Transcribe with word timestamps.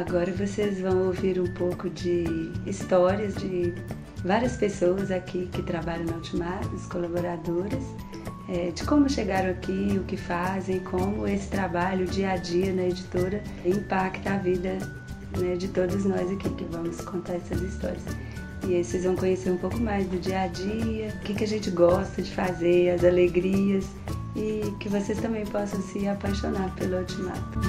Agora 0.00 0.32
vocês 0.32 0.80
vão 0.80 1.08
ouvir 1.08 1.38
um 1.38 1.52
pouco 1.52 1.90
de 1.90 2.24
histórias 2.66 3.34
de 3.34 3.74
várias 4.24 4.56
pessoas 4.56 5.10
aqui 5.10 5.46
que 5.52 5.62
trabalham 5.62 6.06
na 6.06 6.14
Ultimato, 6.14 6.74
os 6.74 6.86
colaboradores, 6.86 7.84
é, 8.48 8.70
de 8.70 8.82
como 8.84 9.10
chegaram 9.10 9.50
aqui, 9.50 9.98
o 10.00 10.04
que 10.04 10.16
fazem, 10.16 10.80
como 10.80 11.28
esse 11.28 11.48
trabalho 11.48 12.06
dia 12.06 12.30
a 12.30 12.36
dia 12.38 12.72
na 12.72 12.84
editora 12.84 13.42
impacta 13.62 14.30
a 14.32 14.38
vida 14.38 14.78
né, 15.38 15.54
de 15.56 15.68
todos 15.68 16.06
nós 16.06 16.30
aqui 16.30 16.48
que 16.48 16.64
vamos 16.64 16.98
contar 17.02 17.34
essas 17.34 17.60
histórias. 17.60 18.02
E 18.66 18.76
aí 18.76 18.82
vocês 18.82 19.04
vão 19.04 19.14
conhecer 19.14 19.50
um 19.50 19.58
pouco 19.58 19.78
mais 19.78 20.06
do 20.06 20.18
dia 20.18 20.40
a 20.40 20.46
dia, 20.46 21.08
o 21.08 21.24
que, 21.26 21.34
que 21.34 21.44
a 21.44 21.48
gente 21.48 21.70
gosta 21.70 22.22
de 22.22 22.30
fazer, 22.30 22.88
as 22.88 23.04
alegrias 23.04 23.84
e 24.34 24.62
que 24.80 24.88
vocês 24.88 25.20
também 25.20 25.44
possam 25.44 25.82
se 25.82 26.08
apaixonar 26.08 26.74
pelo 26.74 26.96
Ultimato. 26.96 27.60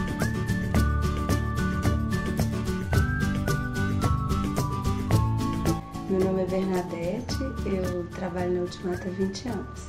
Meu 6.12 6.20
nome 6.20 6.42
é 6.42 6.46
Bernadette, 6.46 7.38
eu 7.66 8.06
trabalho 8.10 8.56
na 8.56 8.62
Ultimata 8.64 9.08
há 9.08 9.12
20 9.12 9.48
anos. 9.48 9.80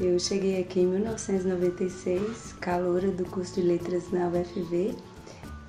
Eu 0.00 0.18
cheguei 0.18 0.58
aqui 0.58 0.80
em 0.80 0.86
1996, 0.86 2.54
caloura 2.58 3.10
do 3.10 3.26
curso 3.26 3.56
de 3.56 3.60
letras 3.60 4.10
na 4.10 4.28
UFV, 4.28 4.96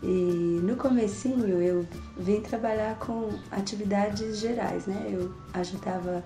e 0.01 0.61
no 0.63 0.77
comecinho 0.77 1.61
eu 1.61 1.85
vim 2.17 2.39
trabalhar 2.39 2.97
com 2.97 3.31
atividades 3.51 4.39
gerais, 4.39 4.85
né? 4.85 5.05
Eu 5.11 5.33
ajudava 5.53 6.23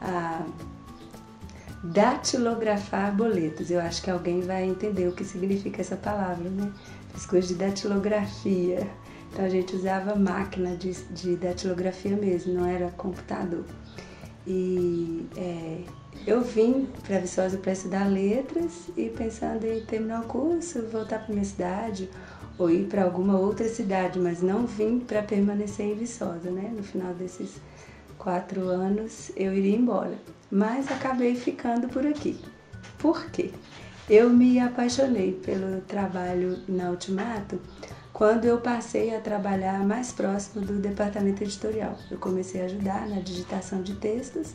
a 0.00 0.42
datilografar 1.82 3.14
boletos. 3.14 3.70
Eu 3.70 3.80
acho 3.80 4.02
que 4.02 4.10
alguém 4.10 4.40
vai 4.40 4.64
entender 4.64 5.08
o 5.08 5.12
que 5.12 5.26
significa 5.26 5.82
essa 5.82 5.96
palavra, 5.96 6.48
né? 6.48 6.72
As 7.14 7.26
coisas 7.26 7.50
de 7.50 7.56
datilografia. 7.56 8.88
Então 9.34 9.44
a 9.46 9.48
gente 9.48 9.74
usava 9.74 10.14
máquina 10.14 10.76
de, 10.76 10.92
de 11.10 11.34
datilografia 11.34 12.16
mesmo, 12.16 12.54
não 12.54 12.66
era 12.66 12.88
computador. 12.92 13.64
E 14.46 15.26
é, 15.36 15.80
eu 16.24 16.40
vim 16.40 16.86
para 17.02 17.18
Viçosa 17.18 17.58
para 17.58 17.72
estudar 17.72 18.04
letras 18.08 18.90
e 18.96 19.08
pensando 19.08 19.66
em 19.66 19.84
terminar 19.86 20.20
o 20.20 20.26
curso, 20.26 20.86
voltar 20.86 21.24
para 21.24 21.34
minha 21.34 21.44
cidade 21.44 22.08
ou 22.56 22.70
ir 22.70 22.86
para 22.86 23.02
alguma 23.02 23.36
outra 23.36 23.68
cidade, 23.68 24.20
mas 24.20 24.40
não 24.40 24.68
vim 24.68 25.00
para 25.00 25.20
permanecer 25.20 25.86
em 25.86 25.96
Viçosa, 25.96 26.48
né? 26.48 26.72
No 26.72 26.84
final 26.84 27.12
desses 27.12 27.56
quatro 28.16 28.68
anos 28.68 29.32
eu 29.36 29.52
iria 29.52 29.76
embora, 29.76 30.16
mas 30.48 30.88
acabei 30.92 31.34
ficando 31.34 31.88
por 31.88 32.06
aqui. 32.06 32.38
Por 32.98 33.26
quê? 33.32 33.50
Eu 34.08 34.30
me 34.30 34.60
apaixonei 34.60 35.32
pelo 35.32 35.80
trabalho 35.80 36.60
na 36.68 36.90
Ultimato 36.90 37.58
quando 38.14 38.44
eu 38.44 38.58
passei 38.58 39.14
a 39.14 39.20
trabalhar 39.20 39.84
mais 39.84 40.12
próximo 40.12 40.64
do 40.64 40.74
departamento 40.74 41.42
editorial. 41.42 41.98
Eu 42.08 42.16
comecei 42.16 42.62
a 42.62 42.66
ajudar 42.66 43.08
na 43.08 43.18
digitação 43.18 43.82
de 43.82 43.96
textos, 43.96 44.54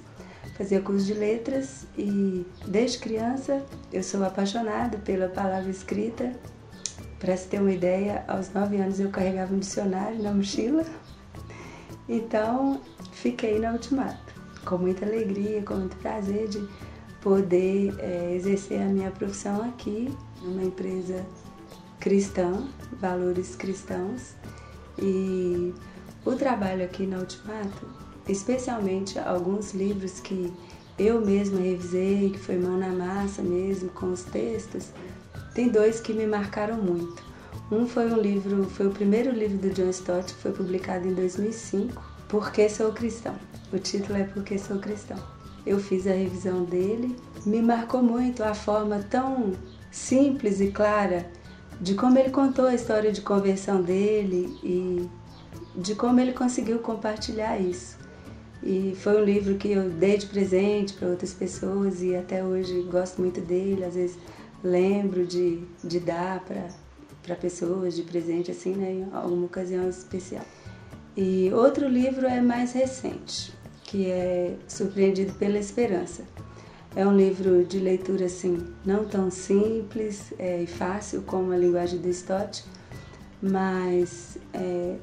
fazia 0.58 0.80
curso 0.82 1.06
de 1.06 1.14
letras 1.14 1.86
e 1.98 2.48
desde 2.66 3.00
criança 3.00 3.62
eu 3.92 4.02
sou 4.02 4.24
apaixonada 4.24 4.98
pela 5.00 5.28
palavra 5.28 5.70
escrita. 5.70 6.32
Para 7.20 7.36
se 7.36 7.50
ter 7.50 7.60
uma 7.60 7.74
ideia, 7.74 8.24
aos 8.30 8.54
nove 8.54 8.78
anos 8.78 8.98
eu 8.98 9.10
carregava 9.10 9.54
um 9.54 9.60
dicionário 9.60 10.24
na 10.24 10.34
mochila. 10.34 10.86
Então 12.08 12.80
fiquei 13.12 13.60
na 13.60 13.74
Ultimato, 13.74 14.34
com 14.64 14.78
muita 14.78 15.06
alegria, 15.06 15.62
com 15.64 15.76
muito 15.76 15.98
prazer 15.98 16.48
de 16.48 16.66
poder 17.20 17.94
é, 18.00 18.34
exercer 18.36 18.82
a 18.82 18.86
minha 18.86 19.12
profissão 19.12 19.62
aqui, 19.68 20.18
numa 20.42 20.64
empresa 20.64 21.26
cristã, 22.00 22.68
valores 23.00 23.56
cristãos. 23.56 24.34
E 24.98 25.74
o 26.26 26.36
trabalho 26.36 26.84
aqui 26.84 27.06
na 27.06 27.20
Ultimato, 27.20 27.88
especialmente 28.28 29.18
alguns 29.20 29.74
livros 29.74 30.20
que 30.20 30.52
eu 30.98 31.26
mesma 31.26 31.60
revisei, 31.60 32.32
que 32.32 32.40
foi 32.40 32.58
mão 32.58 32.78
na 32.78 32.90
massa 32.90 33.42
mesmo, 33.42 33.90
com 33.90 34.12
os 34.12 34.24
textos, 34.24 34.92
tem 35.54 35.70
dois 35.70 36.00
que 36.00 36.14
me 36.14 36.28
marcaram 36.28 36.76
muito. 36.76 37.24
Um 37.72 37.88
foi 37.88 38.12
um 38.12 38.20
livro, 38.20 38.66
foi 38.66 38.88
o 38.88 38.92
primeiro 38.92 39.32
livro 39.32 39.58
do 39.58 39.70
John 39.70 39.90
Stott, 39.90 40.34
que 40.34 40.42
foi 40.42 40.52
publicado 40.52 41.08
em 41.08 41.14
2005, 41.14 42.02
Porque 42.28 42.68
Sou 42.68 42.92
Cristão. 42.92 43.36
O 43.72 43.78
título 43.78 44.18
é 44.18 44.24
Porque 44.24 44.58
Sou 44.58 44.80
Cristão. 44.80 45.18
Eu 45.66 45.80
fiz 45.80 46.08
a 46.08 46.12
revisão 46.12 46.64
dele, 46.64 47.16
me 47.46 47.62
marcou 47.62 48.02
muito 48.02 48.44
a 48.44 48.54
forma 48.54 49.00
tão 49.10 49.54
simples 49.92 50.60
e 50.60 50.72
clara 50.72 51.30
de 51.80 51.96
como 51.96 52.18
ele 52.18 52.30
contou 52.30 52.66
a 52.66 52.76
história 52.76 53.12
de 53.12 53.22
conversão 53.22 53.82
dele 53.82 54.58
e 54.64 55.10
de 55.76 55.96
como 55.96 56.20
ele 56.20 56.34
conseguiu 56.34 56.80
compartilhar 56.80 57.58
isso. 57.58 57.98
E 58.62 58.94
foi 59.02 59.22
um 59.22 59.24
livro 59.24 59.56
que 59.56 59.72
eu 59.72 59.90
dei 59.90 60.18
de 60.18 60.26
presente 60.26 60.94
para 60.94 61.08
outras 61.08 61.34
pessoas 61.34 62.02
e 62.02 62.16
até 62.16 62.44
hoje 62.44 62.82
gosto 62.92 63.22
muito 63.22 63.40
dele. 63.40 63.86
Às 63.86 63.96
vezes 63.96 64.18
lembro 64.62 65.26
de, 65.26 65.64
de 65.82 66.00
dar 66.00 66.44
para 67.24 67.36
pessoas 67.36 67.96
de 67.96 68.04
presente, 68.04 68.52
assim, 68.52 68.76
né, 68.76 68.92
em 68.92 69.08
alguma 69.14 69.46
ocasião 69.46 69.88
especial. 69.88 70.44
E 71.16 71.52
outro 71.54 71.88
livro 71.88 72.28
é 72.28 72.42
mais 72.42 72.74
recente, 72.74 73.54
que 73.84 74.08
é 74.08 74.56
Surpreendido 74.68 75.34
pela 75.34 75.58
Esperança. 75.58 76.24
É 76.96 77.06
um 77.06 77.16
livro 77.16 77.64
de 77.64 77.80
leitura 77.80 78.26
assim, 78.26 78.66
não 78.84 79.06
tão 79.06 79.30
simples 79.30 80.34
é, 80.40 80.64
e 80.64 80.68
fácil 80.68 81.22
como 81.22 81.52
a 81.52 81.58
linguagem 81.58 82.00
do 82.00 82.10
Stott, 82.10 82.66
mas 83.42 84.38
é, 84.54 84.96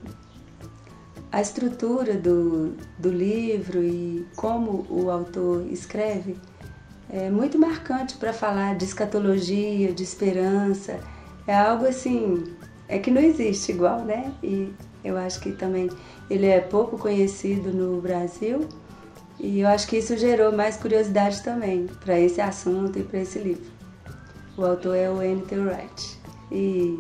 a 1.30 1.40
estrutura 1.40 2.14
do, 2.14 2.74
do 2.98 3.08
livro 3.08 3.82
e 3.82 4.26
como 4.34 4.84
o 4.90 5.10
autor 5.10 5.64
escreve 5.70 6.36
é 7.08 7.30
muito 7.30 7.58
marcante 7.58 8.16
para 8.16 8.32
falar 8.32 8.74
de 8.76 8.84
escatologia, 8.84 9.92
de 9.92 10.02
esperança. 10.02 10.98
É 11.46 11.56
algo 11.56 11.86
assim, 11.86 12.56
é 12.88 12.98
que 12.98 13.12
não 13.12 13.22
existe 13.22 13.70
igual, 13.70 14.04
né? 14.04 14.32
E 14.42 14.72
eu 15.04 15.16
acho 15.16 15.38
que 15.40 15.52
também 15.52 15.88
ele 16.28 16.46
é 16.46 16.60
pouco 16.60 16.98
conhecido 16.98 17.72
no 17.72 18.00
Brasil 18.00 18.68
e 19.38 19.60
eu 19.60 19.68
acho 19.68 19.86
que 19.86 19.98
isso 19.98 20.16
gerou 20.16 20.52
mais 20.52 20.76
curiosidade 20.76 21.42
também 21.42 21.86
para 22.04 22.18
esse 22.18 22.40
assunto 22.40 22.98
e 22.98 23.02
para 23.02 23.20
esse 23.20 23.38
livro. 23.38 23.70
O 24.56 24.64
autor 24.64 24.96
é 24.96 25.10
o 25.10 25.20
N.T. 25.20 25.56
Wright. 25.56 26.18
E 26.50 26.98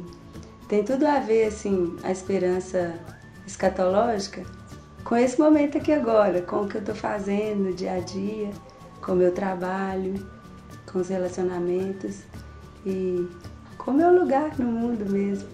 tem 0.68 0.84
tudo 0.84 1.06
a 1.06 1.18
ver, 1.20 1.46
assim, 1.46 1.96
a 2.02 2.10
esperança 2.10 2.94
escatológica 3.46 4.42
com 5.04 5.16
esse 5.16 5.38
momento 5.38 5.78
aqui 5.78 5.92
agora, 5.92 6.42
com 6.42 6.62
o 6.62 6.68
que 6.68 6.76
eu 6.76 6.80
estou 6.80 6.94
fazendo 6.94 7.64
no 7.64 7.72
dia 7.72 7.92
a 7.92 8.00
dia, 8.00 8.50
com 9.00 9.12
o 9.12 9.16
meu 9.16 9.32
trabalho, 9.32 10.14
com 10.90 10.98
os 10.98 11.08
relacionamentos 11.08 12.22
e 12.84 13.26
com 13.78 13.92
o 13.92 13.94
meu 13.94 14.12
lugar 14.12 14.58
no 14.58 14.66
mundo 14.66 15.08
mesmo. 15.08 15.48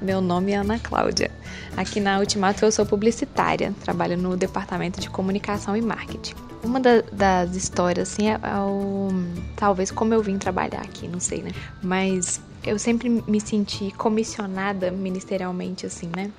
Meu 0.00 0.20
nome 0.20 0.52
é 0.52 0.56
Ana 0.56 0.78
Cláudia. 0.78 1.41
Aqui 1.76 2.00
na 2.00 2.18
Ultimato 2.18 2.64
eu 2.64 2.70
sou 2.70 2.84
publicitária, 2.84 3.74
trabalho 3.82 4.16
no 4.16 4.36
departamento 4.36 5.00
de 5.00 5.08
comunicação 5.08 5.74
e 5.76 5.80
marketing. 5.80 6.34
Uma 6.62 6.78
da, 6.78 7.00
das 7.10 7.56
histórias, 7.56 8.10
assim, 8.10 8.28
é, 8.28 8.34
é 8.34 8.58
o, 8.60 9.08
talvez 9.56 9.90
como 9.90 10.12
eu 10.12 10.22
vim 10.22 10.38
trabalhar 10.38 10.82
aqui, 10.82 11.08
não 11.08 11.18
sei, 11.18 11.42
né? 11.42 11.50
Mas 11.82 12.40
eu 12.62 12.78
sempre 12.78 13.08
me 13.08 13.40
senti 13.40 13.90
comissionada 13.92 14.90
ministerialmente, 14.90 15.86
assim, 15.86 16.10
né? 16.14 16.30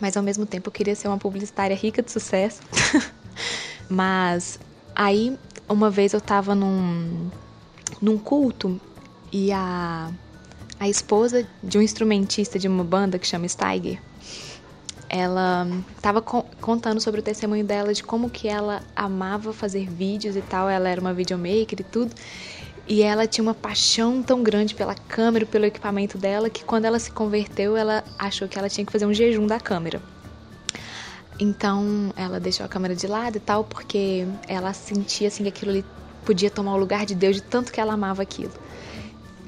Mas 0.00 0.16
ao 0.16 0.22
mesmo 0.22 0.44
tempo 0.44 0.68
eu 0.68 0.72
queria 0.72 0.94
ser 0.94 1.08
uma 1.08 1.18
publicitária 1.18 1.74
rica 1.74 2.02
de 2.02 2.12
sucesso. 2.12 2.60
Mas 3.88 4.60
aí, 4.94 5.36
uma 5.68 5.90
vez 5.90 6.12
eu 6.12 6.20
tava 6.20 6.54
num, 6.54 7.30
num 8.00 8.18
culto 8.18 8.78
e 9.32 9.50
a, 9.50 10.10
a 10.78 10.88
esposa 10.88 11.46
de 11.62 11.78
um 11.78 11.82
instrumentista 11.82 12.58
de 12.58 12.68
uma 12.68 12.84
banda 12.84 13.18
que 13.18 13.26
chama 13.26 13.48
Steiger 13.48 13.98
ela 15.08 15.66
estava 15.96 16.20
co 16.20 16.44
contando 16.60 17.00
sobre 17.00 17.20
o 17.20 17.22
testemunho 17.22 17.64
dela 17.64 17.92
de 17.94 18.02
como 18.02 18.28
que 18.28 18.48
ela 18.48 18.82
amava 18.94 19.52
fazer 19.52 19.88
vídeos 19.88 20.36
e 20.36 20.42
tal. 20.42 20.68
Ela 20.68 20.88
era 20.88 21.00
uma 21.00 21.14
videomaker 21.14 21.80
e 21.80 21.84
tudo. 21.84 22.14
E 22.86 23.02
ela 23.02 23.26
tinha 23.26 23.42
uma 23.42 23.54
paixão 23.54 24.22
tão 24.22 24.42
grande 24.42 24.74
pela 24.74 24.94
câmera, 24.94 25.44
pelo 25.44 25.66
equipamento 25.66 26.16
dela, 26.16 26.48
que 26.48 26.64
quando 26.64 26.86
ela 26.86 26.98
se 26.98 27.10
converteu, 27.10 27.76
ela 27.76 28.02
achou 28.18 28.48
que 28.48 28.58
ela 28.58 28.68
tinha 28.68 28.84
que 28.84 28.92
fazer 28.92 29.04
um 29.04 29.12
jejum 29.12 29.46
da 29.46 29.60
câmera. 29.60 30.00
Então, 31.38 32.12
ela 32.16 32.40
deixou 32.40 32.64
a 32.64 32.68
câmera 32.68 32.96
de 32.96 33.06
lado 33.06 33.36
e 33.36 33.40
tal, 33.40 33.62
porque 33.62 34.26
ela 34.48 34.72
sentia 34.72 35.28
assim 35.28 35.42
que 35.42 35.50
aquilo 35.50 35.70
ali 35.70 35.84
podia 36.24 36.50
tomar 36.50 36.74
o 36.74 36.78
lugar 36.78 37.04
de 37.04 37.14
Deus 37.14 37.36
de 37.36 37.42
tanto 37.42 37.70
que 37.70 37.80
ela 37.80 37.92
amava 37.92 38.22
aquilo. 38.22 38.52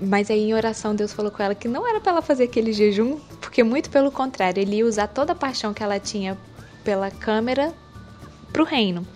Mas 0.00 0.30
aí 0.30 0.48
em 0.48 0.54
oração 0.54 0.94
Deus 0.94 1.12
falou 1.12 1.30
com 1.30 1.42
ela 1.42 1.54
que 1.54 1.68
não 1.68 1.86
era 1.86 2.00
para 2.00 2.12
ela 2.12 2.22
fazer 2.22 2.44
aquele 2.44 2.72
jejum, 2.72 3.18
porque 3.40 3.62
muito 3.62 3.90
pelo 3.90 4.10
contrário, 4.10 4.60
ele 4.60 4.76
ia 4.76 4.86
usar 4.86 5.06
toda 5.08 5.32
a 5.32 5.36
paixão 5.36 5.74
que 5.74 5.82
ela 5.82 6.00
tinha 6.00 6.38
pela 6.82 7.10
câmera 7.10 7.74
pro 8.52 8.64
reino. 8.64 9.06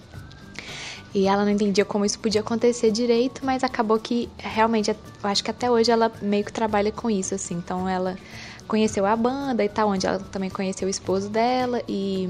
E 1.14 1.28
ela 1.28 1.44
não 1.44 1.52
entendia 1.52 1.84
como 1.84 2.04
isso 2.04 2.18
podia 2.18 2.40
acontecer 2.40 2.90
direito, 2.90 3.44
mas 3.44 3.62
acabou 3.62 3.98
que 4.00 4.28
realmente, 4.36 4.90
eu 4.90 4.96
acho 5.22 5.44
que 5.44 5.50
até 5.50 5.70
hoje 5.70 5.90
ela 5.90 6.10
meio 6.20 6.44
que 6.44 6.52
trabalha 6.52 6.90
com 6.90 7.08
isso, 7.08 7.34
assim. 7.34 7.54
Então 7.54 7.88
ela 7.88 8.18
conheceu 8.66 9.06
a 9.06 9.14
banda 9.14 9.64
e 9.64 9.68
tal, 9.68 9.90
onde 9.90 10.06
ela 10.06 10.18
também 10.18 10.50
conheceu 10.50 10.88
o 10.88 10.90
esposo 10.90 11.28
dela 11.28 11.80
e 11.88 12.28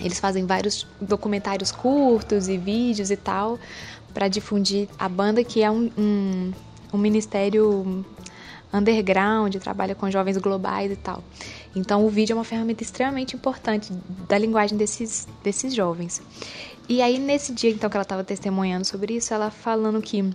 eles 0.00 0.20
fazem 0.20 0.46
vários 0.46 0.86
documentários 1.00 1.72
curtos 1.72 2.48
e 2.48 2.56
vídeos 2.56 3.10
e 3.10 3.16
tal 3.16 3.58
para 4.14 4.28
difundir 4.28 4.88
a 4.98 5.08
banda, 5.08 5.42
que 5.42 5.62
é 5.62 5.70
um, 5.70 5.90
um, 5.98 6.52
um 6.92 6.98
ministério 6.98 8.04
underground, 8.72 9.54
trabalha 9.56 9.94
com 9.94 10.10
jovens 10.10 10.36
globais 10.36 10.92
e 10.92 10.96
tal. 10.96 11.22
Então 11.74 12.04
o 12.04 12.08
vídeo 12.08 12.34
é 12.34 12.36
uma 12.36 12.44
ferramenta 12.44 12.82
extremamente 12.82 13.34
importante 13.34 13.92
da 14.28 14.38
linguagem 14.38 14.76
desses, 14.76 15.26
desses 15.42 15.74
jovens. 15.74 16.22
E 16.88 17.02
aí 17.02 17.18
nesse 17.18 17.52
dia 17.52 17.70
então 17.70 17.90
que 17.90 17.96
ela 17.96 18.02
estava 18.02 18.24
testemunhando 18.24 18.84
sobre 18.84 19.14
isso, 19.14 19.34
ela 19.34 19.50
falando 19.50 20.00
que 20.00 20.30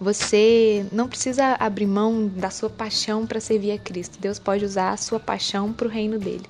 você 0.00 0.86
não 0.92 1.08
precisa 1.08 1.56
abrir 1.58 1.86
mão 1.86 2.28
da 2.28 2.50
sua 2.50 2.70
paixão 2.70 3.26
para 3.26 3.40
servir 3.40 3.72
a 3.72 3.78
Cristo. 3.78 4.18
Deus 4.20 4.38
pode 4.38 4.64
usar 4.64 4.90
a 4.90 4.96
sua 4.96 5.18
paixão 5.18 5.72
para 5.72 5.86
o 5.86 5.90
reino 5.90 6.18
dele. 6.18 6.46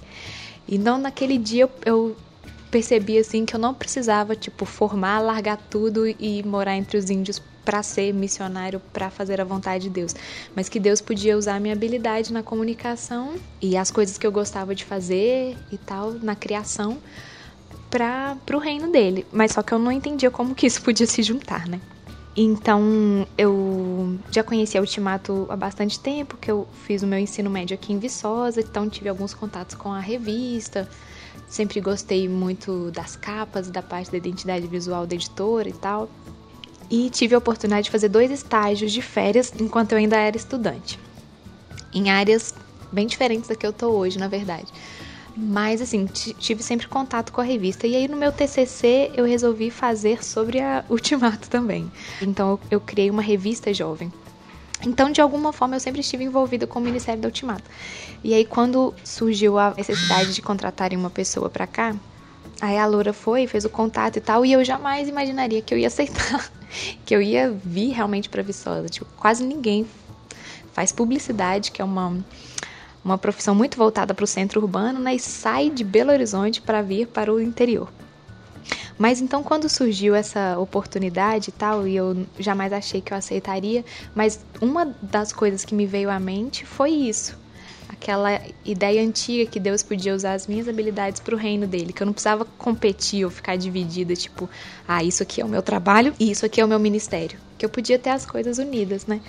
Então 0.68 0.98
naquele 0.98 1.38
dia 1.38 1.62
eu, 1.62 1.70
eu 1.84 2.16
percebi 2.70 3.18
assim 3.18 3.46
que 3.46 3.56
eu 3.56 3.60
não 3.60 3.72
precisava 3.72 4.36
tipo 4.36 4.64
formar, 4.64 5.20
largar 5.20 5.56
tudo 5.56 6.06
e 6.06 6.42
morar 6.44 6.76
entre 6.76 6.98
os 6.98 7.08
índios 7.08 7.40
para 7.68 7.82
ser 7.82 8.14
missionário, 8.14 8.80
para 8.94 9.10
fazer 9.10 9.42
a 9.42 9.44
vontade 9.44 9.84
de 9.84 9.90
Deus, 9.90 10.16
mas 10.56 10.70
que 10.70 10.80
Deus 10.80 11.02
podia 11.02 11.36
usar 11.36 11.56
a 11.56 11.60
minha 11.60 11.74
habilidade 11.74 12.32
na 12.32 12.42
comunicação 12.42 13.34
e 13.60 13.76
as 13.76 13.90
coisas 13.90 14.16
que 14.16 14.26
eu 14.26 14.32
gostava 14.32 14.74
de 14.74 14.86
fazer 14.86 15.54
e 15.70 15.76
tal 15.76 16.12
na 16.12 16.34
criação 16.34 16.96
para 17.90 18.38
o 18.54 18.58
reino 18.58 18.90
dele. 18.90 19.26
Mas 19.30 19.52
só 19.52 19.62
que 19.62 19.74
eu 19.74 19.78
não 19.78 19.92
entendia 19.92 20.30
como 20.30 20.54
que 20.54 20.66
isso 20.66 20.80
podia 20.80 21.06
se 21.06 21.22
juntar, 21.22 21.68
né? 21.68 21.78
Então, 22.34 23.26
eu 23.36 24.18
já 24.30 24.42
conhecia 24.42 24.80
Ultimato 24.80 25.46
há 25.50 25.56
bastante 25.56 26.00
tempo, 26.00 26.38
que 26.38 26.50
eu 26.50 26.66
fiz 26.86 27.02
o 27.02 27.06
meu 27.06 27.18
ensino 27.18 27.50
médio 27.50 27.74
aqui 27.74 27.92
em 27.92 27.98
Viçosa, 27.98 28.62
então 28.62 28.88
tive 28.88 29.10
alguns 29.10 29.34
contatos 29.34 29.74
com 29.74 29.92
a 29.92 30.00
revista. 30.00 30.88
Sempre 31.46 31.82
gostei 31.82 32.30
muito 32.30 32.90
das 32.92 33.14
capas, 33.14 33.68
da 33.68 33.82
parte 33.82 34.10
da 34.10 34.16
identidade 34.16 34.66
visual 34.66 35.06
da 35.06 35.14
editora 35.14 35.68
e 35.68 35.72
tal 35.74 36.08
e 36.90 37.10
tive 37.10 37.34
a 37.34 37.38
oportunidade 37.38 37.84
de 37.84 37.90
fazer 37.90 38.08
dois 38.08 38.30
estágios 38.30 38.92
de 38.92 39.02
férias 39.02 39.52
enquanto 39.58 39.92
eu 39.92 39.98
ainda 39.98 40.16
era 40.16 40.36
estudante, 40.36 40.98
em 41.92 42.10
áreas 42.10 42.54
bem 42.90 43.06
diferentes 43.06 43.48
da 43.48 43.54
que 43.54 43.66
eu 43.66 43.72
tô 43.72 43.88
hoje, 43.90 44.18
na 44.18 44.28
verdade. 44.28 44.72
Mas 45.36 45.80
assim, 45.80 46.04
tive 46.06 46.64
sempre 46.64 46.88
contato 46.88 47.32
com 47.32 47.40
a 47.40 47.44
revista. 47.44 47.86
E 47.86 47.94
aí 47.94 48.08
no 48.08 48.16
meu 48.16 48.32
TCC 48.32 49.12
eu 49.14 49.24
resolvi 49.24 49.70
fazer 49.70 50.24
sobre 50.24 50.60
a 50.60 50.84
Ultimato 50.90 51.48
também. 51.48 51.90
Então 52.20 52.58
eu, 52.70 52.80
criei 52.80 53.08
uma 53.08 53.22
revista 53.22 53.72
jovem. 53.72 54.12
Então, 54.84 55.10
de 55.10 55.20
alguma 55.20 55.52
forma, 55.52 55.74
eu 55.74 55.80
sempre 55.80 56.00
estive 56.00 56.22
envolvida 56.22 56.64
com 56.64 56.78
o 56.78 56.82
Ministério 56.82 57.20
da 57.20 57.26
Ultimato. 57.26 57.64
E 58.22 58.32
aí, 58.32 58.44
quando 58.44 58.94
surgiu 59.02 59.58
a 59.58 59.74
necessidade 59.74 60.32
de 60.32 60.40
contratarem 60.40 60.96
uma 60.96 61.10
pessoa 61.10 61.48
para 61.48 61.66
cá, 61.66 61.96
Aí 62.60 62.76
a 62.76 62.86
Loura 62.86 63.12
foi, 63.12 63.46
fez 63.46 63.64
o 63.64 63.70
contato 63.70 64.16
e 64.16 64.20
tal, 64.20 64.44
e 64.44 64.52
eu 64.52 64.64
jamais 64.64 65.08
imaginaria 65.08 65.62
que 65.62 65.72
eu 65.72 65.78
ia 65.78 65.86
aceitar, 65.86 66.50
que 67.06 67.14
eu 67.14 67.22
ia 67.22 67.50
vir 67.50 67.92
realmente 67.92 68.28
para 68.28 68.42
Viçosa. 68.42 68.88
Tipo, 68.88 69.06
quase 69.16 69.44
ninguém 69.44 69.86
faz 70.72 70.90
publicidade, 70.90 71.70
que 71.70 71.80
é 71.80 71.84
uma 71.84 72.16
uma 73.04 73.16
profissão 73.16 73.54
muito 73.54 73.78
voltada 73.78 74.12
para 74.12 74.24
o 74.24 74.26
centro 74.26 74.60
urbano, 74.60 74.98
né, 74.98 75.14
e 75.14 75.20
sai 75.20 75.70
de 75.70 75.82
Belo 75.82 76.10
Horizonte 76.10 76.60
para 76.60 76.82
vir 76.82 77.06
para 77.06 77.32
o 77.32 77.40
interior. 77.40 77.88
Mas 78.98 79.20
então 79.20 79.42
quando 79.42 79.68
surgiu 79.68 80.14
essa 80.14 80.58
oportunidade 80.58 81.48
e 81.48 81.52
tal, 81.52 81.86
e 81.86 81.96
eu 81.96 82.26
jamais 82.38 82.72
achei 82.72 83.00
que 83.00 83.12
eu 83.12 83.16
aceitaria, 83.16 83.84
mas 84.14 84.44
uma 84.60 84.94
das 85.00 85.32
coisas 85.32 85.64
que 85.64 85.74
me 85.74 85.86
veio 85.86 86.10
à 86.10 86.18
mente 86.18 86.66
foi 86.66 86.90
isso 86.90 87.38
aquela 88.00 88.40
ideia 88.64 89.02
antiga 89.02 89.50
que 89.50 89.58
Deus 89.58 89.82
podia 89.82 90.14
usar 90.14 90.34
as 90.34 90.46
minhas 90.46 90.68
habilidades 90.68 91.20
para 91.20 91.34
o 91.34 91.38
reino 91.38 91.66
dele, 91.66 91.92
que 91.92 92.02
eu 92.02 92.06
não 92.06 92.12
precisava 92.12 92.44
competir 92.44 93.24
ou 93.24 93.30
ficar 93.30 93.56
dividida, 93.56 94.14
tipo, 94.14 94.48
ah, 94.86 95.02
isso 95.02 95.22
aqui 95.22 95.40
é 95.40 95.44
o 95.44 95.48
meu 95.48 95.62
trabalho 95.62 96.14
e 96.18 96.30
isso 96.30 96.46
aqui 96.46 96.60
é 96.60 96.64
o 96.64 96.68
meu 96.68 96.78
ministério, 96.78 97.38
que 97.58 97.64
eu 97.64 97.68
podia 97.68 97.98
ter 97.98 98.10
as 98.10 98.24
coisas 98.24 98.58
unidas, 98.58 99.06
né? 99.06 99.20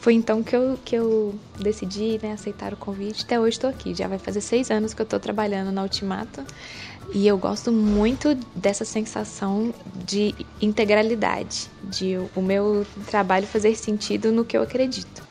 Foi 0.00 0.14
então 0.14 0.42
que 0.42 0.54
eu, 0.54 0.78
que 0.84 0.94
eu 0.94 1.34
decidi 1.58 2.20
né, 2.22 2.32
aceitar 2.32 2.72
o 2.72 2.76
convite. 2.76 3.24
Até 3.24 3.40
hoje 3.40 3.56
estou 3.56 3.68
aqui. 3.68 3.94
Já 3.94 4.06
vai 4.06 4.18
fazer 4.18 4.40
seis 4.40 4.70
anos 4.70 4.94
que 4.94 5.02
eu 5.02 5.04
estou 5.04 5.18
trabalhando 5.18 5.72
na 5.72 5.82
Ultimato. 5.82 6.44
E 7.12 7.26
eu 7.26 7.36
gosto 7.36 7.72
muito 7.72 8.34
dessa 8.54 8.84
sensação 8.84 9.74
de 10.06 10.34
integralidade, 10.60 11.68
de 11.82 12.16
o 12.36 12.42
meu 12.42 12.86
trabalho 13.10 13.46
fazer 13.46 13.74
sentido 13.74 14.30
no 14.30 14.44
que 14.44 14.56
eu 14.56 14.62
acredito. 14.62 15.27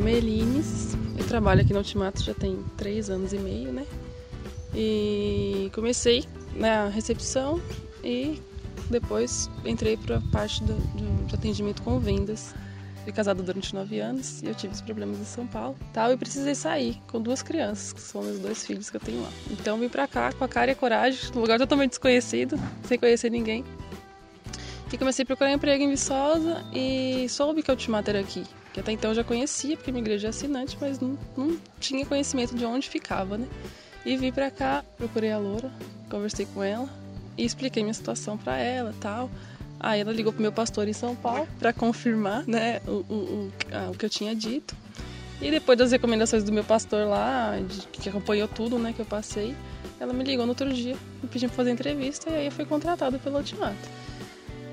Nome 0.00 0.16
Elines, 0.16 0.96
eu 1.18 1.26
trabalho 1.26 1.60
aqui 1.60 1.74
no 1.74 1.80
Ultimato 1.80 2.22
já 2.22 2.32
tem 2.32 2.64
três 2.74 3.10
anos 3.10 3.34
e 3.34 3.38
meio, 3.38 3.70
né? 3.70 3.84
E 4.74 5.70
comecei 5.74 6.24
na 6.56 6.88
recepção 6.88 7.60
e 8.02 8.40
depois 8.88 9.50
entrei 9.62 9.98
para 9.98 10.16
a 10.16 10.20
parte 10.32 10.64
do, 10.64 10.72
do, 10.72 11.26
de 11.26 11.34
atendimento 11.34 11.82
com 11.82 12.00
vendas. 12.00 12.54
Fui 13.04 13.12
casada 13.12 13.42
durante 13.42 13.74
nove 13.74 14.00
anos 14.00 14.42
e 14.42 14.46
eu 14.46 14.54
tive 14.54 14.72
os 14.72 14.80
problemas 14.80 15.18
em 15.18 15.24
São 15.24 15.46
Paulo 15.46 15.76
tal, 15.92 16.14
e 16.14 16.16
precisei 16.16 16.54
sair 16.54 16.98
com 17.06 17.20
duas 17.20 17.42
crianças, 17.42 17.92
que 17.92 18.00
são 18.00 18.22
meus 18.22 18.38
dois 18.38 18.64
filhos 18.64 18.88
que 18.88 18.96
eu 18.96 19.00
tenho 19.00 19.20
lá. 19.20 19.30
Então 19.50 19.78
vim 19.78 19.88
para 19.90 20.08
cá 20.08 20.32
com 20.32 20.44
a 20.44 20.48
cara 20.48 20.70
e 20.70 20.72
a 20.72 20.76
coragem, 20.76 21.30
num 21.34 21.42
lugar 21.42 21.58
totalmente 21.58 21.90
desconhecido, 21.90 22.58
sem 22.84 22.98
conhecer 22.98 23.28
ninguém. 23.28 23.66
E 24.90 24.96
comecei 24.96 25.24
a 25.24 25.26
procurar 25.26 25.52
emprego 25.52 25.84
em 25.84 25.90
Viçosa 25.90 26.64
e 26.72 27.28
soube 27.28 27.62
que 27.62 27.70
a 27.70 27.74
Ultimato 27.74 28.08
era 28.08 28.20
aqui 28.20 28.44
que 28.72 28.80
até 28.80 28.92
então 28.92 29.10
eu 29.10 29.14
já 29.14 29.24
conhecia, 29.24 29.76
porque 29.76 29.90
minha 29.90 30.02
igreja 30.02 30.28
é 30.28 30.30
assinante, 30.30 30.76
mas 30.80 31.00
não, 31.00 31.18
não 31.36 31.58
tinha 31.78 32.06
conhecimento 32.06 32.54
de 32.54 32.64
onde 32.64 32.88
ficava, 32.88 33.36
né? 33.36 33.46
E 34.04 34.16
vim 34.16 34.32
pra 34.32 34.50
cá, 34.50 34.84
procurei 34.96 35.32
a 35.32 35.38
Loura, 35.38 35.70
conversei 36.08 36.46
com 36.46 36.62
ela 36.62 36.88
e 37.36 37.44
expliquei 37.44 37.82
minha 37.82 37.94
situação 37.94 38.38
para 38.38 38.58
ela 38.58 38.94
tal. 39.00 39.30
Aí 39.78 40.00
ela 40.00 40.12
ligou 40.12 40.32
pro 40.32 40.42
meu 40.42 40.52
pastor 40.52 40.86
em 40.88 40.92
São 40.92 41.16
Paulo 41.16 41.48
para 41.58 41.72
confirmar, 41.72 42.46
né, 42.46 42.80
o, 42.86 42.90
o, 42.90 43.14
o, 43.14 43.52
o, 43.90 43.96
que 43.96 44.04
eu 44.04 44.10
tinha 44.10 44.34
dito. 44.34 44.76
E 45.40 45.50
depois 45.50 45.78
das 45.78 45.90
recomendações 45.90 46.44
do 46.44 46.52
meu 46.52 46.62
pastor 46.62 47.06
lá, 47.06 47.58
de, 47.66 47.86
que 47.88 48.08
acompanhou 48.08 48.46
tudo, 48.46 48.78
né, 48.78 48.92
que 48.92 49.00
eu 49.00 49.06
passei, 49.06 49.56
ela 49.98 50.12
me 50.12 50.22
ligou 50.22 50.44
no 50.44 50.52
outro 50.52 50.70
dia, 50.72 50.96
me 51.22 51.28
pediu 51.28 51.48
pra 51.48 51.56
fazer 51.56 51.70
entrevista 51.70 52.28
e 52.28 52.34
aí 52.34 52.46
eu 52.46 52.52
fui 52.52 52.66
contratada 52.66 53.18
pelo 53.18 53.38
Ultimato. 53.38 53.76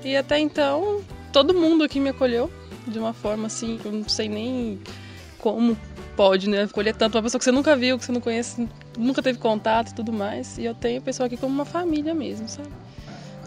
E 0.04 0.14
até 0.14 0.38
então, 0.38 1.02
todo 1.32 1.54
mundo 1.54 1.84
aqui 1.84 1.98
me 1.98 2.10
acolheu, 2.10 2.50
de 2.88 2.98
uma 2.98 3.12
forma 3.12 3.46
assim, 3.46 3.78
que 3.78 3.86
eu 3.86 3.92
não 3.92 4.08
sei 4.08 4.28
nem 4.28 4.80
como 5.38 5.76
pode, 6.16 6.48
né? 6.48 6.64
Acolher 6.64 6.94
tanto 6.94 7.16
uma 7.16 7.22
pessoa 7.22 7.38
que 7.38 7.44
você 7.44 7.52
nunca 7.52 7.76
viu, 7.76 7.96
que 7.98 8.04
você 8.04 8.12
não 8.12 8.20
conhece, 8.20 8.68
nunca 8.96 9.22
teve 9.22 9.38
contato 9.38 9.90
e 9.90 9.94
tudo 9.94 10.12
mais. 10.12 10.58
E 10.58 10.64
eu 10.64 10.74
tenho 10.74 10.98
a 10.98 11.02
pessoa 11.02 11.26
aqui 11.26 11.36
como 11.36 11.54
uma 11.54 11.64
família 11.64 12.14
mesmo, 12.14 12.48
sabe? 12.48 12.68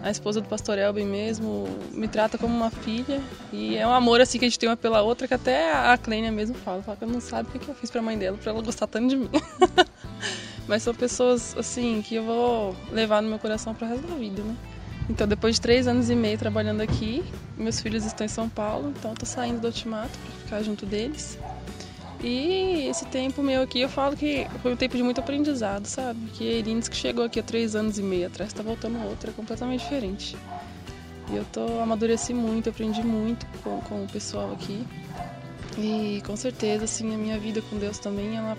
A 0.01 0.10
esposa 0.10 0.41
do 0.41 0.48
pastor 0.48 0.79
Elben 0.79 1.05
mesmo 1.05 1.67
me 1.91 2.07
trata 2.07 2.38
como 2.38 2.55
uma 2.55 2.71
filha. 2.71 3.21
E 3.53 3.75
é 3.75 3.86
um 3.86 3.93
amor 3.93 4.19
assim 4.21 4.39
que 4.39 4.45
a 4.45 4.48
gente 4.48 4.57
tem 4.57 4.69
uma 4.69 4.77
pela 4.77 5.01
outra, 5.01 5.27
que 5.27 5.33
até 5.33 5.71
a 5.74 5.98
Clênia 5.98 6.31
mesmo 6.31 6.55
fala. 6.55 6.81
Fala 6.81 6.98
que 6.98 7.03
eu 7.03 7.10
não 7.10 7.21
sabe 7.21 7.50
o 7.50 7.60
que 7.60 7.67
eu 7.67 7.75
fiz 7.75 7.91
pra 7.91 8.01
mãe 8.01 8.17
dela, 8.17 8.38
pra 8.38 8.51
ela 8.51 8.62
gostar 8.62 8.88
tanto 8.88 9.10
de 9.10 9.17
mim. 9.17 9.29
Mas 10.67 10.83
são 10.83 10.95
pessoas 10.95 11.55
assim 11.57 12.01
que 12.01 12.15
eu 12.15 12.24
vou 12.24 12.75
levar 12.91 13.21
no 13.21 13.29
meu 13.29 13.38
coração 13.38 13.75
pro 13.75 13.86
resto 13.86 14.07
da 14.07 14.15
vida, 14.15 14.41
né? 14.41 14.55
Então, 15.12 15.27
depois 15.27 15.56
de 15.56 15.62
três 15.62 15.88
anos 15.88 16.10
e 16.10 16.15
meio 16.15 16.38
trabalhando 16.38 16.80
aqui, 16.80 17.22
meus 17.58 17.82
filhos 17.82 18.06
estão 18.06 18.24
em 18.24 18.30
São 18.30 18.48
Paulo, 18.48 18.94
então 18.98 19.12
estou 19.12 19.27
saindo 19.27 19.60
do 19.60 19.68
Ultimato 19.68 20.18
para 20.18 20.32
ficar 20.46 20.63
junto 20.63 20.86
deles. 20.86 21.38
E 22.24 22.88
esse 22.88 23.06
tempo 23.08 23.44
meu 23.44 23.62
aqui, 23.62 23.82
eu 23.82 23.89
falo 23.89 24.15
que 24.15 24.48
foi 24.62 24.72
um 24.72 24.77
tempo 24.77 24.96
de 24.96 25.03
muito 25.03 25.20
aprendizado, 25.20 25.86
sabe? 25.86 26.18
Que 26.34 26.48
a 26.48 26.53
Irines 26.53 26.88
que 26.88 26.96
chegou 26.96 27.25
aqui 27.25 27.41
há 27.41 27.44
três 27.44 27.75
anos 27.75 28.00
e 28.00 28.01
meio 28.01 28.27
atrás, 28.27 28.51
está 28.51 28.63
voltando 28.63 29.06
outra, 29.06 29.34
completamente 29.34 29.82
diferente. 29.82 30.38
E 31.30 31.36
eu 31.36 31.44
tô 31.51 31.82
amadureci 31.82 32.34
muito, 32.34 32.70
aprendi 32.70 33.03
muito 33.03 33.46
com, 33.65 33.82
com 33.82 34.06
o 34.06 34.08
pessoal 34.08 34.53
aqui. 34.53 34.82
E 35.77 36.24
com 36.25 36.38
certeza, 36.38 36.86
assim, 36.86 37.13
a 37.13 37.18
minha 37.18 37.38
vida 37.38 37.62
com 37.63 37.77
Deus 37.77 38.00
também, 38.00 38.38
ela 38.38 38.58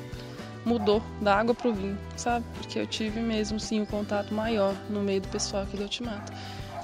mudou 0.64 1.02
da 1.21 1.37
água 1.37 1.54
para 1.54 1.69
o 1.69 1.75
vinho, 1.75 1.99
sabe? 2.16 2.45
Porque 2.57 2.78
eu 2.78 2.87
tive 2.87 3.21
mesmo, 3.21 3.59
sim, 3.59 3.81
um 3.81 3.87
contato 3.87 4.33
maior 4.33 4.75
no 4.88 5.00
meio 5.00 5.21
do 5.21 5.28
pessoal 5.28 5.64
aqui 5.64 5.76
do 5.76 5.83
Ultimato. 5.83 6.33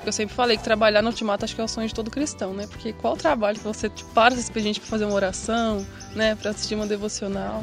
Eu 0.05 0.13
sempre 0.13 0.35
falei 0.35 0.57
que 0.57 0.65
trabalhar 0.65 1.03
no 1.03 1.09
Ultimato 1.09 1.45
acho 1.45 1.55
que 1.55 1.61
é 1.61 1.65
o 1.65 1.69
sonho 1.69 1.89
de 1.89 1.95
todo 1.95 2.11
cristão, 2.11 2.55
né? 2.55 2.67
Porque 2.67 2.93
qual 2.93 3.17
trabalho 3.17 3.59
que 3.59 3.65
você 3.65 3.91
para 4.15 4.35
esse 4.35 4.45
expediente 4.45 4.81
para 4.81 4.89
fazer 4.89 5.05
uma 5.05 5.15
oração, 5.15 5.87
né? 6.15 6.35
Para 6.35 6.51
assistir 6.51 6.75
uma 6.75 6.87
devocional. 6.87 7.63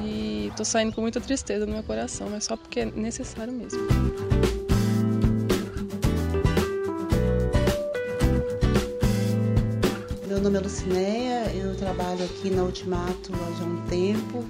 E 0.00 0.52
tô 0.56 0.64
saindo 0.64 0.92
com 0.92 1.00
muita 1.00 1.20
tristeza 1.20 1.66
no 1.66 1.72
meu 1.72 1.82
coração, 1.82 2.28
mas 2.30 2.44
só 2.44 2.56
porque 2.56 2.80
é 2.80 2.84
necessário 2.86 3.52
mesmo. 3.52 3.80
Meu 10.28 10.40
nome 10.40 10.58
é 10.58 10.60
Lucinéia, 10.60 11.52
eu 11.52 11.74
trabalho 11.74 12.24
aqui 12.24 12.50
na 12.50 12.62
Ultimato 12.62 13.32
há 13.32 13.58
já 13.58 13.64
um 13.64 13.84
tempo 13.88 14.44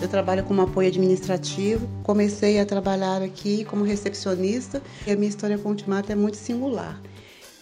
Eu 0.00 0.06
trabalho 0.06 0.44
como 0.44 0.62
apoio 0.62 0.88
administrativo. 0.88 1.88
Comecei 2.04 2.60
a 2.60 2.66
trabalhar 2.66 3.20
aqui 3.20 3.64
como 3.64 3.84
recepcionista 3.84 4.80
e 5.06 5.10
a 5.10 5.16
minha 5.16 5.28
história 5.28 5.58
com 5.58 5.68
o 5.68 5.72
Ultimato 5.72 6.12
é 6.12 6.14
muito 6.14 6.36
singular. 6.36 7.00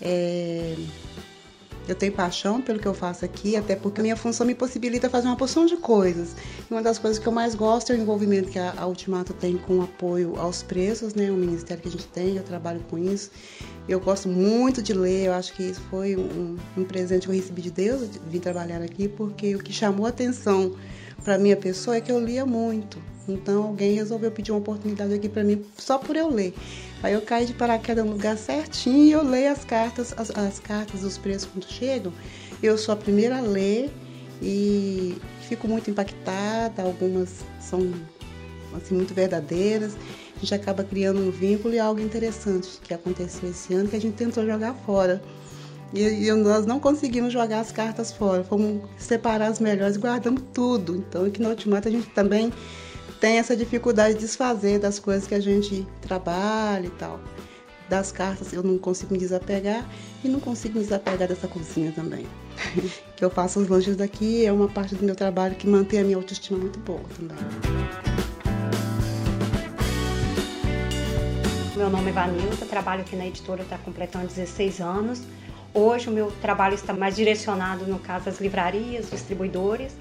É... 0.00 0.76
Eu 1.88 1.94
tenho 1.94 2.12
paixão 2.12 2.60
pelo 2.60 2.80
que 2.80 2.86
eu 2.86 2.92
faço 2.92 3.24
aqui, 3.24 3.54
até 3.54 3.76
porque 3.76 4.00
a 4.00 4.02
minha 4.02 4.16
função 4.16 4.44
me 4.44 4.56
possibilita 4.56 5.08
fazer 5.08 5.28
uma 5.28 5.36
porção 5.36 5.66
de 5.66 5.76
coisas. 5.76 6.34
E 6.68 6.74
uma 6.74 6.82
das 6.82 6.98
coisas 6.98 7.16
que 7.16 7.26
eu 7.26 7.32
mais 7.32 7.54
gosto 7.54 7.92
é 7.92 7.94
o 7.94 7.98
envolvimento 7.98 8.50
que 8.50 8.58
a, 8.58 8.84
Ultimato 8.84 9.32
tem 9.32 9.56
com 9.56 9.80
apoio 9.80 10.34
aos 10.36 10.64
presos, 10.64 11.14
né? 11.14 11.30
O 11.30 11.36
ministério 11.36 11.80
que 11.80 11.88
a 11.88 11.92
gente 11.92 12.08
tem, 12.08 12.36
eu 12.36 12.42
trabalho 12.42 12.80
com 12.90 12.98
isso. 12.98 13.30
Eu 13.88 14.00
gosto 14.00 14.28
muito 14.28 14.82
de 14.82 14.92
ler, 14.92 15.26
eu 15.26 15.32
acho 15.32 15.52
que 15.54 15.62
isso 15.62 15.80
foi 15.88 16.16
um, 16.16 16.56
um 16.76 16.84
presente 16.84 17.28
que 17.28 17.32
eu 17.32 17.36
recebi 17.36 17.62
de 17.62 17.70
Deus, 17.70 18.10
de 18.10 18.18
vir 18.18 18.40
trabalhar 18.40 18.82
aqui, 18.82 19.06
porque 19.06 19.54
o 19.54 19.60
que 19.60 19.72
chamou 19.72 20.06
a 20.06 20.08
atenção 20.08 20.74
para 21.24 21.38
minha 21.38 21.56
pessoa 21.56 21.96
é 21.96 22.00
que 22.00 22.10
eu 22.10 22.18
lia 22.18 22.46
muito. 22.46 22.98
Então 23.28 23.64
alguém 23.64 23.94
resolveu 23.94 24.30
pedir 24.30 24.52
uma 24.52 24.58
oportunidade 24.58 25.12
aqui 25.12 25.28
para 25.28 25.42
mim 25.42 25.64
só 25.76 25.98
por 25.98 26.16
eu 26.16 26.28
ler. 26.28 26.54
Aí 27.02 27.12
eu 27.12 27.20
caí 27.20 27.44
de 27.44 27.52
paraquedas 27.52 28.04
no 28.04 28.12
lugar 28.12 28.36
certinho 28.36 29.04
e 29.04 29.12
eu 29.12 29.22
leio 29.22 29.50
as 29.50 29.64
cartas, 29.64 30.14
as, 30.16 30.30
as 30.30 30.58
cartas 30.58 31.00
dos 31.00 31.18
preços 31.18 31.48
quando 31.52 31.66
chegam. 31.66 32.12
Eu 32.62 32.78
sou 32.78 32.92
a 32.92 32.96
primeira 32.96 33.38
a 33.38 33.40
ler 33.40 33.90
e 34.40 35.16
fico 35.48 35.66
muito 35.66 35.90
impactada. 35.90 36.82
Algumas 36.82 37.44
são 37.60 37.92
assim 38.74 38.94
muito 38.94 39.12
verdadeiras. 39.12 39.96
A 40.36 40.40
gente 40.40 40.54
acaba 40.54 40.84
criando 40.84 41.20
um 41.20 41.30
vínculo 41.30 41.74
e 41.74 41.78
algo 41.78 42.00
interessante 42.00 42.78
que 42.82 42.94
aconteceu 42.94 43.50
esse 43.50 43.74
ano 43.74 43.88
que 43.88 43.96
a 43.96 44.00
gente 44.00 44.14
tentou 44.14 44.46
jogar 44.46 44.74
fora. 44.74 45.22
E, 45.96 46.26
e 46.26 46.32
nós 46.32 46.66
não 46.66 46.78
conseguimos 46.78 47.32
jogar 47.32 47.60
as 47.60 47.72
cartas 47.72 48.12
fora. 48.12 48.44
Fomos 48.44 48.82
separar 48.98 49.46
as 49.46 49.58
melhores 49.58 49.96
guardamos 49.96 50.42
tudo. 50.52 50.94
Então 50.96 51.24
aqui 51.24 51.40
no 51.40 51.48
Ultimato 51.48 51.88
a 51.88 51.90
gente 51.90 52.06
também 52.10 52.52
tem 53.18 53.38
essa 53.38 53.56
dificuldade 53.56 54.14
de 54.14 54.20
desfazer 54.20 54.78
das 54.78 54.98
coisas 54.98 55.26
que 55.26 55.34
a 55.34 55.40
gente 55.40 55.86
trabalha 56.02 56.86
e 56.86 56.90
tal. 56.90 57.18
Das 57.88 58.12
cartas 58.12 58.52
eu 58.52 58.62
não 58.62 58.76
consigo 58.76 59.14
me 59.14 59.18
desapegar 59.18 59.88
e 60.22 60.28
não 60.28 60.38
consigo 60.38 60.74
me 60.74 60.84
desapegar 60.84 61.26
dessa 61.28 61.48
cozinha 61.48 61.90
também. 61.92 62.26
que 63.16 63.24
eu 63.24 63.30
faço 63.30 63.58
os 63.58 63.68
lanches 63.68 63.96
daqui, 63.96 64.44
é 64.44 64.52
uma 64.52 64.68
parte 64.68 64.94
do 64.94 65.02
meu 65.02 65.14
trabalho 65.14 65.54
que 65.54 65.66
mantém 65.66 66.00
a 66.00 66.04
minha 66.04 66.18
autoestima 66.18 66.58
muito 66.58 66.78
boa 66.80 67.00
também. 67.16 67.36
Meu 71.74 71.88
nome 71.88 72.10
é 72.10 72.12
Vanilda, 72.12 72.66
trabalho 72.66 73.00
aqui 73.02 73.16
na 73.16 73.26
editora, 73.26 73.62
está 73.62 73.78
completando 73.78 74.26
16 74.26 74.80
anos. 74.80 75.22
Hoje 75.78 76.08
o 76.08 76.12
meu 76.12 76.32
trabalho 76.40 76.74
está 76.74 76.92
mais 76.92 77.14
direcionado, 77.14 77.86
no 77.86 77.98
caso, 77.98 78.28
às 78.28 78.40
livrarias, 78.40 79.10
distribuidores 79.10 79.94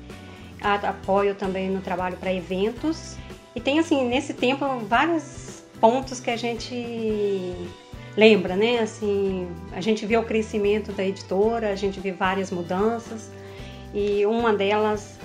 apoio 0.65 1.35
também 1.35 1.69
no 1.69 1.81
trabalho 1.81 2.17
para 2.17 2.33
eventos. 2.33 3.15
E 3.55 3.59
tem, 3.59 3.79
assim, 3.79 4.07
nesse 4.07 4.33
tempo, 4.33 4.65
vários 4.87 5.63
pontos 5.79 6.19
que 6.19 6.29
a 6.29 6.37
gente 6.37 7.53
lembra, 8.17 8.55
né? 8.55 8.79
Assim, 8.79 9.47
a 9.71 9.81
gente 9.81 10.05
vê 10.05 10.17
o 10.17 10.23
crescimento 10.23 10.91
da 10.91 11.05
editora, 11.05 11.69
a 11.71 11.75
gente 11.75 11.99
vê 11.99 12.11
várias 12.11 12.51
mudanças. 12.51 13.29
E 13.93 14.25
uma 14.25 14.53
delas 14.53 15.17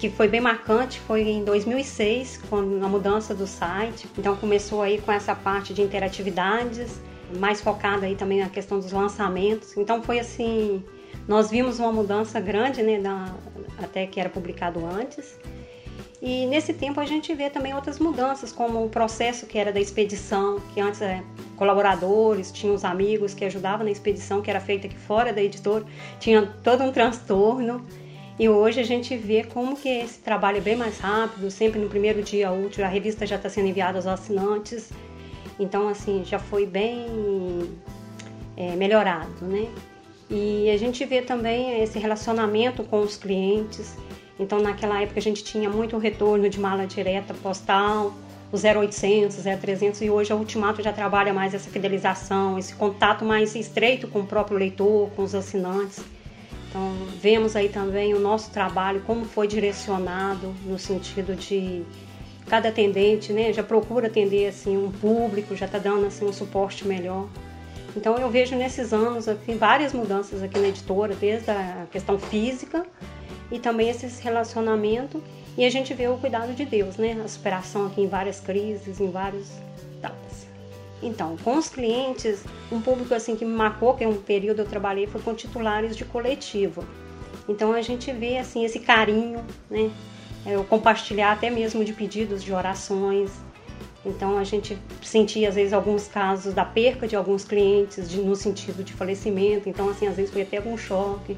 que 0.00 0.10
foi 0.10 0.28
bem 0.28 0.40
marcante 0.40 0.98
foi 1.00 1.22
em 1.22 1.44
2006, 1.44 2.40
com 2.48 2.56
a 2.56 2.88
mudança 2.88 3.34
do 3.34 3.46
site. 3.46 4.08
Então 4.18 4.36
começou 4.36 4.82
aí 4.82 5.00
com 5.00 5.12
essa 5.12 5.34
parte 5.34 5.72
de 5.72 5.82
interatividades, 5.82 7.00
mais 7.38 7.60
focada 7.60 8.06
aí 8.06 8.14
também 8.14 8.40
na 8.40 8.48
questão 8.48 8.78
dos 8.78 8.92
lançamentos. 8.92 9.76
Então 9.76 10.02
foi 10.02 10.18
assim, 10.18 10.82
nós 11.26 11.50
vimos 11.50 11.78
uma 11.78 11.92
mudança 11.92 12.40
grande, 12.40 12.82
né, 12.82 12.98
da, 12.98 13.34
até 13.78 14.06
que 14.06 14.20
era 14.20 14.28
publicado 14.28 14.84
antes. 14.84 15.38
E 16.26 16.46
nesse 16.46 16.72
tempo 16.72 16.98
a 17.00 17.04
gente 17.04 17.34
vê 17.34 17.50
também 17.50 17.74
outras 17.74 17.98
mudanças, 17.98 18.50
como 18.50 18.82
o 18.82 18.88
processo 18.88 19.44
que 19.44 19.58
era 19.58 19.70
da 19.70 19.78
expedição, 19.78 20.58
que 20.72 20.80
antes 20.80 21.02
é, 21.02 21.22
colaboradores, 21.54 22.50
tinha 22.50 22.72
os 22.72 22.82
amigos 22.82 23.34
que 23.34 23.44
ajudavam 23.44 23.84
na 23.84 23.90
expedição, 23.90 24.40
que 24.40 24.48
era 24.50 24.58
feita 24.58 24.86
aqui 24.86 24.96
fora 24.96 25.34
da 25.34 25.42
editora, 25.42 25.84
tinha 26.18 26.46
todo 26.62 26.82
um 26.82 26.90
transtorno. 26.90 27.84
E 28.38 28.48
hoje 28.48 28.80
a 28.80 28.84
gente 28.84 29.16
vê 29.16 29.44
como 29.44 29.76
que 29.76 29.88
esse 29.88 30.18
trabalho 30.18 30.58
é 30.58 30.60
bem 30.60 30.74
mais 30.74 30.98
rápido, 30.98 31.50
sempre 31.50 31.78
no 31.78 31.88
primeiro 31.88 32.22
dia 32.22 32.50
útil, 32.50 32.84
a 32.84 32.88
revista 32.88 33.26
já 33.26 33.36
está 33.36 33.48
sendo 33.50 33.68
enviada 33.68 33.98
aos 33.98 34.06
assinantes. 34.06 34.90
Então, 35.58 35.88
assim, 35.88 36.24
já 36.24 36.38
foi 36.38 36.66
bem 36.66 37.70
é, 38.56 38.74
melhorado, 38.76 39.44
né? 39.44 39.68
E 40.30 40.70
a 40.70 40.76
gente 40.76 41.04
vê 41.04 41.22
também 41.22 41.82
esse 41.82 41.98
relacionamento 41.98 42.82
com 42.82 43.00
os 43.00 43.16
clientes. 43.16 43.96
Então, 44.38 44.60
naquela 44.60 45.00
época, 45.00 45.20
a 45.20 45.22
gente 45.22 45.44
tinha 45.44 45.70
muito 45.70 45.96
retorno 45.98 46.48
de 46.48 46.58
mala 46.58 46.86
direta 46.86 47.34
postal, 47.34 48.12
o 48.50 48.56
0800, 48.56 49.36
0300, 49.36 50.02
e 50.02 50.10
hoje 50.10 50.32
a 50.32 50.36
Ultimato 50.36 50.82
já 50.82 50.92
trabalha 50.92 51.32
mais 51.32 51.54
essa 51.54 51.70
fidelização, 51.70 52.58
esse 52.58 52.74
contato 52.74 53.24
mais 53.24 53.54
estreito 53.54 54.08
com 54.08 54.20
o 54.20 54.26
próprio 54.26 54.56
leitor, 54.56 55.10
com 55.10 55.22
os 55.22 55.34
assinantes. 55.34 56.00
Então, 56.68 56.92
vemos 57.20 57.54
aí 57.54 57.68
também 57.68 58.14
o 58.14 58.18
nosso 58.18 58.50
trabalho, 58.50 59.02
como 59.06 59.24
foi 59.24 59.46
direcionado 59.46 60.52
no 60.64 60.78
sentido 60.78 61.36
de 61.36 61.84
cada 62.48 62.68
atendente, 62.68 63.32
né, 63.32 63.52
já 63.52 63.62
procura 63.62 64.06
atender 64.06 64.48
assim 64.48 64.76
um 64.76 64.90
público, 64.90 65.56
já 65.56 65.66
está 65.66 65.78
dando 65.78 66.06
assim 66.06 66.24
um 66.24 66.32
suporte 66.32 66.86
melhor. 66.86 67.28
Então 67.96 68.18
eu 68.18 68.28
vejo 68.28 68.56
nesses 68.56 68.92
anos 68.92 69.28
assim, 69.28 69.56
várias 69.56 69.92
mudanças 69.92 70.42
aqui 70.42 70.58
na 70.58 70.68
editora, 70.68 71.14
desde 71.14 71.50
a 71.50 71.86
questão 71.90 72.18
física 72.18 72.84
e 73.50 73.58
também 73.58 73.88
esse 73.88 74.22
relacionamento 74.22 75.22
e 75.56 75.64
a 75.64 75.70
gente 75.70 75.94
vê 75.94 76.08
o 76.08 76.16
cuidado 76.16 76.52
de 76.52 76.64
Deus, 76.64 76.96
né? 76.96 77.20
A 77.24 77.28
superação 77.28 77.86
aqui 77.86 78.00
em 78.00 78.08
várias 78.08 78.40
crises, 78.40 79.00
em 79.00 79.10
vários 79.10 79.52
etapas. 79.96 80.46
Então, 81.00 81.36
com 81.44 81.56
os 81.56 81.68
clientes, 81.68 82.42
um 82.72 82.80
público 82.80 83.14
assim 83.14 83.36
que 83.36 83.44
me 83.44 83.54
marcou, 83.54 83.94
que 83.94 84.02
é 84.02 84.08
um 84.08 84.16
período 84.16 84.62
eu 84.62 84.66
trabalhei, 84.66 85.06
foi 85.06 85.20
com 85.20 85.32
titulares 85.32 85.96
de 85.96 86.04
coletiva. 86.04 86.82
Então 87.48 87.72
a 87.72 87.82
gente 87.82 88.10
vê 88.10 88.38
assim 88.38 88.64
esse 88.64 88.80
carinho, 88.80 89.44
né? 89.70 89.90
O 90.46 90.64
compartilhar 90.64 91.32
até 91.32 91.50
mesmo 91.50 91.84
de 91.84 91.92
pedidos 91.92 92.42
de 92.42 92.52
orações, 92.52 93.30
então 94.04 94.36
a 94.36 94.44
gente 94.44 94.76
sentia 95.02 95.48
às 95.48 95.54
vezes 95.54 95.72
alguns 95.72 96.06
casos 96.06 96.52
da 96.52 96.64
perca 96.64 97.08
de 97.08 97.16
alguns 97.16 97.44
clientes 97.44 98.10
de, 98.10 98.18
no 98.18 98.36
sentido 98.36 98.84
de 98.84 98.92
falecimento. 98.92 99.68
Então 99.68 99.88
assim 99.88 100.06
às 100.06 100.16
vezes 100.16 100.30
foi 100.30 100.42
até 100.42 100.58
algum 100.58 100.76
choque. 100.76 101.36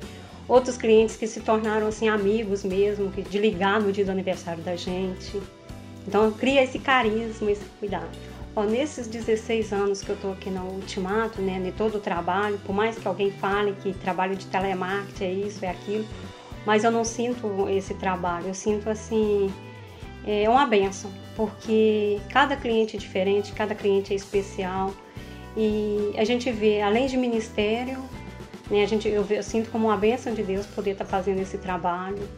Outros 0.48 0.76
clientes 0.76 1.16
que 1.16 1.26
se 1.26 1.40
tornaram 1.40 1.86
assim 1.86 2.08
amigos 2.08 2.64
mesmo, 2.64 3.10
que 3.10 3.22
de 3.22 3.38
ligar 3.38 3.80
no 3.80 3.92
dia 3.92 4.04
do 4.04 4.10
aniversário 4.10 4.62
da 4.62 4.76
gente. 4.76 5.40
Então 6.06 6.30
cria 6.32 6.62
esse 6.62 6.78
carisma, 6.78 7.50
esse 7.50 7.64
cuidado. 7.78 8.10
Ó, 8.54 8.64
nesses 8.64 9.06
16 9.06 9.72
anos 9.72 10.00
que 10.00 10.08
eu 10.08 10.14
estou 10.14 10.32
aqui 10.32 10.48
na 10.48 10.62
Ultimato, 10.62 11.42
né, 11.42 11.60
de 11.60 11.72
todo 11.72 11.96
o 11.96 12.00
trabalho, 12.00 12.58
por 12.64 12.74
mais 12.74 12.96
que 12.96 13.06
alguém 13.06 13.30
fale 13.30 13.74
que 13.82 13.92
trabalho 13.92 14.34
de 14.34 14.46
telemarketing 14.46 15.24
é 15.24 15.32
isso, 15.32 15.64
é 15.64 15.68
aquilo, 15.68 16.06
mas 16.66 16.84
eu 16.84 16.90
não 16.90 17.04
sinto 17.04 17.68
esse 17.70 17.94
trabalho. 17.94 18.48
Eu 18.48 18.54
sinto 18.54 18.90
assim 18.90 19.50
é 20.26 20.48
uma 20.50 20.66
benção, 20.66 21.10
porque 21.36 22.18
cada 22.30 22.56
cliente 22.56 22.96
é 22.96 22.98
diferente, 22.98 23.52
cada 23.52 23.76
cliente 23.76 24.12
é 24.12 24.16
especial 24.16 24.92
e 25.56 26.12
a 26.16 26.24
gente 26.24 26.50
vê, 26.50 26.82
além 26.82 27.06
de 27.06 27.16
ministério, 27.16 28.02
né, 28.68 28.82
a 28.82 28.86
gente, 28.86 29.08
eu, 29.08 29.24
eu 29.30 29.42
sinto 29.42 29.70
como 29.70 29.86
uma 29.86 29.96
benção 29.96 30.34
de 30.34 30.42
Deus 30.42 30.66
poder 30.66 30.90
estar 30.92 31.04
tá 31.04 31.10
fazendo 31.10 31.40
esse 31.40 31.56
trabalho, 31.56 32.28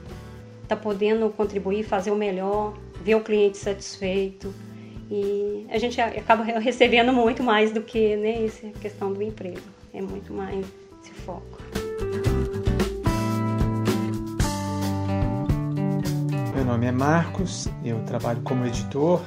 estar 0.62 0.76
tá 0.76 0.76
podendo 0.76 1.30
contribuir, 1.30 1.82
fazer 1.82 2.10
o 2.10 2.16
melhor, 2.16 2.74
ver 3.02 3.14
o 3.14 3.22
cliente 3.22 3.56
satisfeito 3.56 4.54
e 5.10 5.66
a 5.70 5.78
gente 5.78 5.98
acaba 5.98 6.44
recebendo 6.44 7.10
muito 7.10 7.42
mais 7.42 7.72
do 7.72 7.80
que 7.80 8.16
né, 8.16 8.44
essa 8.44 8.68
questão 8.80 9.10
do 9.10 9.22
emprego, 9.22 9.62
é 9.94 10.02
muito 10.02 10.32
mais 10.34 10.66
esse 11.02 11.14
foco. 11.24 11.58
Nome 16.68 16.84
é 16.84 16.92
Marcos, 16.92 17.66
eu 17.82 17.98
trabalho 18.00 18.42
como 18.42 18.66
editor 18.66 19.22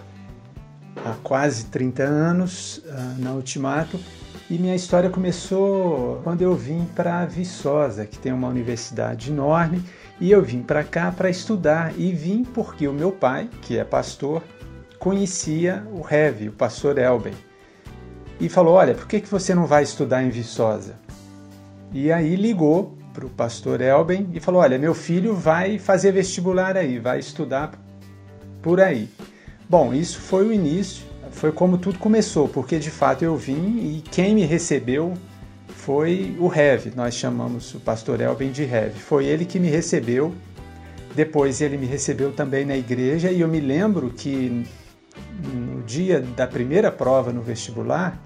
há 1.04 1.16
quase 1.24 1.66
30 1.66 2.04
anos 2.04 2.78
uh, 2.78 3.20
na 3.20 3.32
Ultimato 3.32 4.00
e 4.48 4.60
minha 4.60 4.76
história 4.76 5.10
começou 5.10 6.22
quando 6.24 6.44
eu 6.44 6.54
vim 6.54 6.86
para 6.96 7.26
Viçosa, 7.26 8.06
que 8.06 8.20
tem 8.20 8.32
uma 8.32 8.48
universidade 8.48 9.32
enorme, 9.32 9.84
e 10.20 10.32
eu 10.32 10.44
vim 10.44 10.62
para 10.62 10.84
cá 10.84 11.12
para 11.12 11.32
estudar 11.32 11.98
e 11.98 12.12
vim 12.12 12.44
porque 12.44 12.88
o 12.88 12.94
meu 12.94 13.12
pai, 13.12 13.50
que 13.64 13.76
é 13.76 13.84
pastor, 13.84 14.44
conhecia 15.00 15.84
o 15.92 16.02
Rev, 16.02 16.50
o 16.50 16.52
pastor 16.52 17.00
Elben, 17.00 17.34
e 18.40 18.48
falou: 18.50 18.76
Olha, 18.76 18.94
por 18.94 19.08
que, 19.08 19.20
que 19.20 19.28
você 19.28 19.56
não 19.56 19.66
vai 19.66 19.82
estudar 19.82 20.22
em 20.22 20.30
Viçosa? 20.30 20.94
E 21.92 22.12
aí 22.12 22.36
ligou 22.36 22.96
para 23.14 23.26
o 23.26 23.30
pastor 23.30 23.82
Elben 23.82 24.30
e 24.34 24.40
falou: 24.40 24.62
Olha, 24.62 24.78
meu 24.78 24.94
filho 24.94 25.36
vai 25.36 25.78
fazer 25.78 26.12
vestibular 26.12 26.78
aí, 26.78 27.00
vai 27.00 27.20
estudar 27.20 27.72
por 28.62 28.80
aí. 28.80 29.10
Bom, 29.70 29.94
isso 29.94 30.20
foi 30.20 30.48
o 30.48 30.54
início, 30.54 31.06
foi 31.32 31.52
como 31.52 31.78
tudo 31.78 32.00
começou, 32.00 32.48
porque 32.48 32.78
de 32.78 32.92
fato 32.92 33.24
eu 33.24 33.36
vim 33.36 33.78
e 33.80 34.04
quem 34.12 34.36
me 34.36 34.44
recebeu 34.44 35.14
foi 35.68 36.36
o 36.40 36.48
Rev, 36.48 36.94
nós 36.96 37.16
chamamos 37.16 37.74
o 37.74 37.80
pastor 37.80 38.22
Elben 38.22 38.52
de 38.52 38.64
Rev. 38.64 38.94
Foi 38.94 39.26
ele 39.26 39.46
que 39.46 39.60
me 39.60 39.70
recebeu 39.70 40.34
Depois 41.16 41.60
ele 41.60 41.78
me 41.78 41.86
recebeu 41.86 42.32
também 42.32 42.66
na 42.66 42.78
igreja 42.78 43.32
e 43.32 43.42
eu 43.42 43.48
me 43.48 43.60
lembro 43.60 44.10
que 44.12 44.66
no 45.44 45.84
dia 45.84 46.22
da 46.22 46.48
primeira 46.48 46.92
prova 46.92 47.34
no 47.34 47.42
vestibular, 47.42 48.22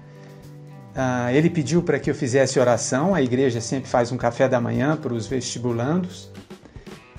uh, 0.96 1.30
ele 1.30 1.50
pediu 1.50 1.82
para 1.82 1.98
que 1.98 2.10
eu 2.10 2.14
fizesse 2.14 2.58
oração. 2.58 3.14
A 3.14 3.22
igreja 3.22 3.60
sempre 3.60 3.88
faz 3.88 4.10
um 4.10 4.16
café 4.16 4.48
da 4.48 4.60
manhã 4.60 4.96
para 4.96 5.12
os 5.12 5.26
vestibulandos. 5.26 6.30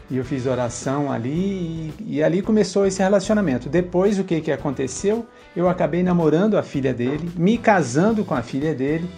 E 0.09 0.17
eu 0.17 0.25
fiz 0.25 0.45
oração 0.45 1.11
ali 1.11 1.93
e, 1.99 2.15
e, 2.15 2.23
ali 2.23 2.41
começou 2.41 2.85
esse 2.85 3.01
relacionamento. 3.01 3.67
Depois, 3.67 4.17
o 4.17 4.23
que, 4.23 4.39
que 4.39 4.51
aconteceu? 4.51 5.25
Eu 5.55 5.67
acabei 5.67 6.01
namorando 6.01 6.57
a 6.57 6.63
filha 6.63 6.93
dele, 6.93 7.29
me 7.35 7.57
casando 7.57 8.23
com 8.23 8.33
a 8.33 8.41
filha 8.41 8.73
dele 8.73 9.09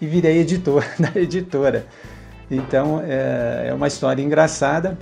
e 0.00 0.06
virei 0.06 0.38
editor 0.38 0.82
da 0.98 1.20
editora. 1.20 1.86
Então, 2.50 3.02
é, 3.06 3.66
é 3.68 3.74
uma 3.74 3.86
história 3.86 4.22
engraçada 4.22 4.98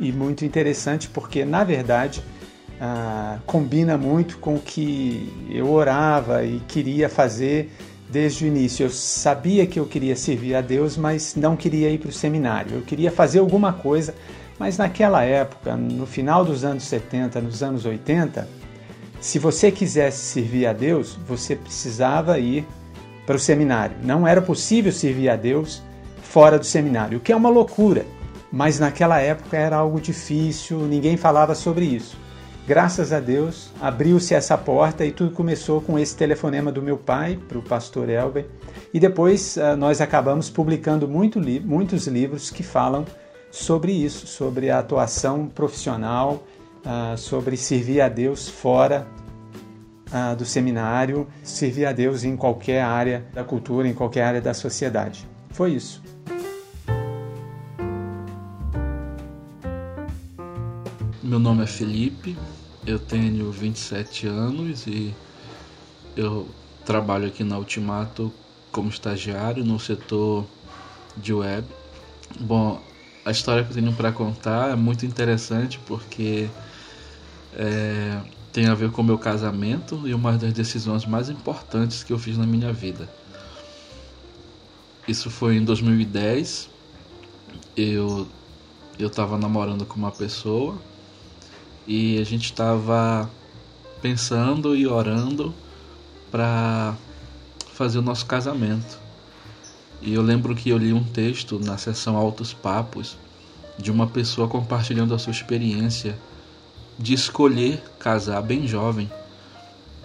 e, 0.00 0.08
e 0.08 0.12
muito 0.12 0.44
interessante 0.44 1.08
porque, 1.08 1.44
na 1.44 1.64
verdade, 1.64 2.22
ah, 2.80 3.38
combina 3.44 3.98
muito 3.98 4.38
com 4.38 4.54
o 4.54 4.60
que 4.60 5.48
eu 5.50 5.68
orava 5.68 6.44
e 6.44 6.60
queria 6.60 7.08
fazer 7.08 7.72
desde 8.10 8.44
o 8.44 8.48
início. 8.48 8.86
Eu 8.86 8.90
sabia 8.90 9.66
que 9.66 9.78
eu 9.78 9.86
queria 9.86 10.16
servir 10.16 10.54
a 10.54 10.60
Deus, 10.60 10.96
mas 10.96 11.34
não 11.34 11.56
queria 11.56 11.90
ir 11.90 11.98
para 11.98 12.10
o 12.10 12.12
seminário. 12.12 12.76
Eu 12.76 12.82
queria 12.82 13.10
fazer 13.10 13.38
alguma 13.38 13.72
coisa, 13.72 14.14
mas 14.58 14.78
naquela 14.78 15.22
época, 15.22 15.76
no 15.76 16.06
final 16.06 16.44
dos 16.44 16.64
anos 16.64 16.84
70, 16.84 17.40
nos 17.40 17.62
anos 17.62 17.84
80, 17.84 18.48
se 19.20 19.38
você 19.38 19.70
quisesse 19.70 20.24
servir 20.24 20.66
a 20.66 20.72
Deus, 20.72 21.18
você 21.26 21.56
precisava 21.56 22.38
ir 22.38 22.66
para 23.26 23.36
o 23.36 23.38
seminário. 23.38 23.96
Não 24.02 24.26
era 24.26 24.40
possível 24.40 24.92
servir 24.92 25.28
a 25.28 25.36
Deus 25.36 25.82
fora 26.22 26.58
do 26.58 26.64
seminário, 26.64 27.18
o 27.18 27.20
que 27.20 27.32
é 27.32 27.36
uma 27.36 27.48
loucura, 27.48 28.04
mas 28.52 28.78
naquela 28.78 29.18
época 29.18 29.56
era 29.56 29.76
algo 29.76 30.00
difícil, 30.00 30.78
ninguém 30.80 31.16
falava 31.16 31.54
sobre 31.54 31.84
isso. 31.84 32.16
Graças 32.68 33.14
a 33.14 33.18
Deus, 33.18 33.70
abriu-se 33.80 34.34
essa 34.34 34.58
porta 34.58 35.02
e 35.02 35.10
tudo 35.10 35.34
começou 35.34 35.80
com 35.80 35.98
esse 35.98 36.14
telefonema 36.14 36.70
do 36.70 36.82
meu 36.82 36.98
pai 36.98 37.38
para 37.48 37.56
o 37.56 37.62
pastor 37.62 38.10
Elber. 38.10 38.44
E 38.92 39.00
depois 39.00 39.56
uh, 39.56 39.74
nós 39.74 40.02
acabamos 40.02 40.50
publicando 40.50 41.08
muito 41.08 41.40
muitos 41.64 42.06
livros 42.06 42.50
que 42.50 42.62
falam 42.62 43.06
sobre 43.50 43.92
isso, 43.92 44.26
sobre 44.26 44.68
a 44.68 44.80
atuação 44.80 45.46
profissional, 45.46 46.44
uh, 46.84 47.16
sobre 47.16 47.56
servir 47.56 48.02
a 48.02 48.08
Deus 48.10 48.50
fora 48.50 49.06
uh, 50.12 50.36
do 50.36 50.44
seminário, 50.44 51.26
servir 51.42 51.86
a 51.86 51.92
Deus 51.92 52.22
em 52.22 52.36
qualquer 52.36 52.82
área 52.82 53.24
da 53.32 53.44
cultura, 53.44 53.88
em 53.88 53.94
qualquer 53.94 54.24
área 54.24 54.42
da 54.42 54.52
sociedade. 54.52 55.26
Foi 55.52 55.70
isso. 55.70 56.02
Meu 61.28 61.38
nome 61.38 61.62
é 61.62 61.66
Felipe, 61.66 62.34
eu 62.86 62.98
tenho 62.98 63.52
27 63.52 64.26
anos 64.26 64.86
e 64.86 65.14
eu 66.16 66.48
trabalho 66.86 67.28
aqui 67.28 67.44
na 67.44 67.58
Ultimato 67.58 68.32
como 68.72 68.88
estagiário 68.88 69.62
no 69.62 69.78
setor 69.78 70.46
de 71.18 71.34
web. 71.34 71.68
Bom, 72.40 72.80
a 73.26 73.30
história 73.30 73.62
que 73.62 73.68
eu 73.68 73.74
tenho 73.74 73.92
para 73.92 74.10
contar 74.10 74.70
é 74.70 74.74
muito 74.74 75.04
interessante 75.04 75.78
porque 75.80 76.48
é, 77.52 78.22
tem 78.50 78.66
a 78.68 78.74
ver 78.74 78.90
com 78.90 79.02
o 79.02 79.04
meu 79.04 79.18
casamento 79.18 80.08
e 80.08 80.14
uma 80.14 80.32
das 80.38 80.54
decisões 80.54 81.04
mais 81.04 81.28
importantes 81.28 82.02
que 82.02 82.10
eu 82.10 82.18
fiz 82.18 82.38
na 82.38 82.46
minha 82.46 82.72
vida. 82.72 83.06
Isso 85.06 85.28
foi 85.28 85.58
em 85.58 85.62
2010. 85.62 86.70
Eu 87.76 88.26
eu 88.98 89.08
estava 89.08 89.36
namorando 89.36 89.84
com 89.84 89.96
uma 89.96 90.10
pessoa 90.10 90.80
e 91.88 92.18
a 92.18 92.24
gente 92.24 92.44
estava 92.44 93.30
pensando 94.02 94.76
e 94.76 94.86
orando 94.86 95.54
para 96.30 96.94
fazer 97.72 97.98
o 97.98 98.02
nosso 98.02 98.26
casamento. 98.26 99.00
E 100.02 100.12
eu 100.12 100.20
lembro 100.20 100.54
que 100.54 100.68
eu 100.68 100.76
li 100.76 100.92
um 100.92 101.02
texto 101.02 101.58
na 101.58 101.78
sessão 101.78 102.14
Altos 102.14 102.52
Papos 102.52 103.16
de 103.78 103.90
uma 103.90 104.06
pessoa 104.06 104.46
compartilhando 104.46 105.14
a 105.14 105.18
sua 105.18 105.30
experiência 105.30 106.18
de 106.98 107.14
escolher 107.14 107.82
casar 107.98 108.42
bem 108.42 108.66
jovem 108.66 109.10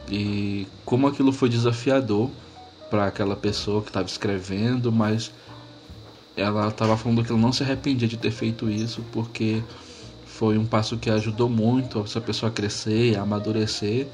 e 0.09 0.67
como 0.85 1.07
aquilo 1.07 1.33
foi 1.33 1.49
desafiador 1.49 2.29
para 2.89 3.07
aquela 3.07 3.35
pessoa 3.35 3.81
que 3.81 3.89
estava 3.89 4.07
escrevendo, 4.07 4.91
mas 4.91 5.31
ela 6.37 6.69
estava 6.69 6.95
falando 6.95 7.23
que 7.23 7.31
ela 7.31 7.41
não 7.41 7.51
se 7.51 7.63
arrependia 7.63 8.07
de 8.07 8.15
ter 8.15 8.31
feito 8.31 8.69
isso 8.69 9.03
porque 9.11 9.61
foi 10.33 10.57
um 10.57 10.65
passo 10.65 10.97
que 10.97 11.11
ajudou 11.11 11.47
muito 11.47 12.01
essa 12.01 12.19
pessoa 12.19 12.49
a 12.49 12.53
crescer, 12.53 13.15
a 13.15 13.21
amadurecer. 13.21 14.07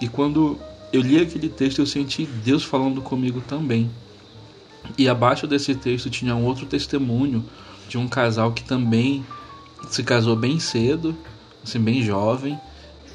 E 0.00 0.08
quando 0.08 0.58
eu 0.92 1.00
li 1.00 1.20
aquele 1.20 1.48
texto, 1.48 1.78
eu 1.78 1.86
senti 1.86 2.26
Deus 2.26 2.64
falando 2.64 3.00
comigo 3.00 3.40
também. 3.40 3.88
E 4.98 5.08
abaixo 5.08 5.46
desse 5.46 5.76
texto 5.76 6.10
tinha 6.10 6.34
um 6.34 6.44
outro 6.44 6.66
testemunho 6.66 7.44
de 7.88 7.96
um 7.96 8.08
casal 8.08 8.50
que 8.52 8.64
também 8.64 9.24
se 9.88 10.02
casou 10.02 10.34
bem 10.34 10.58
cedo, 10.58 11.16
assim, 11.62 11.78
bem 11.78 12.02
jovem, 12.02 12.58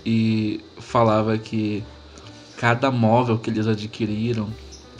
e 0.05 0.61
falava 0.77 1.37
que 1.37 1.83
cada 2.57 2.89
móvel 2.89 3.37
que 3.37 3.49
eles 3.49 3.67
adquiriram, 3.67 4.49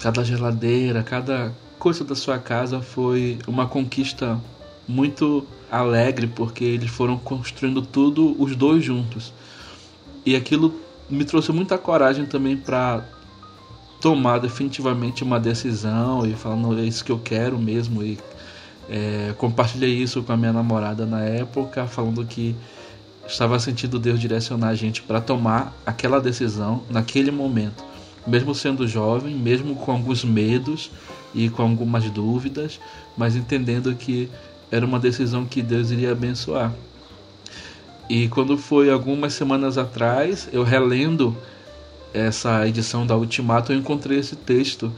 cada 0.02 0.26
geladeira, 0.26 1.04
cada 1.04 1.56
coisa 1.80 2.04
da 2.04 2.16
sua 2.16 2.38
casa 2.38 2.82
foi 2.82 3.40
uma 3.48 3.66
conquista 3.66 4.40
muito 4.90 5.46
alegre 5.72 6.28
porque 6.28 6.64
eles 6.64 6.90
foram 6.90 7.18
construindo 7.18 7.82
tudo 7.82 8.36
os 8.42 8.56
dois 8.56 8.84
juntos. 8.84 9.32
E 10.26 10.36
aquilo 10.36 10.74
me 11.10 11.24
trouxe 11.24 11.52
muita 11.52 11.78
coragem 11.78 12.26
também 12.26 12.58
para 12.58 13.04
tomar 14.02 14.40
definitivamente 14.40 15.24
uma 15.24 15.40
decisão 15.40 16.26
e 16.26 16.34
falar, 16.34 16.56
não, 16.56 16.78
é 16.78 16.84
isso 16.84 17.06
que 17.06 17.12
eu 17.12 17.20
quero 17.20 17.58
mesmo. 17.58 18.04
E 18.04 18.18
é, 18.90 19.34
compartilhei 19.38 19.94
isso 19.94 20.24
com 20.24 20.34
a 20.34 20.38
minha 20.38 20.54
namorada 20.54 21.06
na 21.06 21.22
época, 21.22 21.86
falando 21.86 22.26
que 22.26 22.56
estava 23.28 23.60
sentindo 23.60 24.00
Deus 24.00 24.20
direcionar 24.20 24.70
a 24.70 24.76
gente 24.76 25.04
para 25.04 25.22
tomar 25.22 25.74
aquela 25.86 26.20
decisão 26.20 26.84
naquele 26.90 27.30
momento. 27.30 27.84
Mesmo 28.26 28.54
sendo 28.54 28.88
jovem, 28.88 29.36
mesmo 29.36 29.76
com 29.76 29.92
alguns 29.92 30.24
medos 30.24 30.92
e 31.34 31.50
com 31.50 31.62
algumas 31.62 32.10
dúvidas, 32.10 32.80
mas 33.16 33.36
entendendo 33.36 33.94
que 33.96 34.30
era 34.72 34.86
uma 34.86 35.00
decisão 35.00 35.46
que 35.46 35.62
Deus 35.62 35.92
iria 35.92 36.12
abençoar. 36.12 36.74
E 38.10 38.28
quando 38.28 38.58
foi 38.58 38.90
algumas 38.90 39.34
semanas 39.34 39.78
atrás, 39.78 40.50
eu 40.52 40.64
relendo 40.64 41.36
essa 42.14 42.68
edição 42.68 43.06
da 43.06 43.16
Ultimato, 43.16 43.72
eu 43.72 43.78
encontrei 43.78 44.18
esse 44.18 44.36
texto 44.36 44.92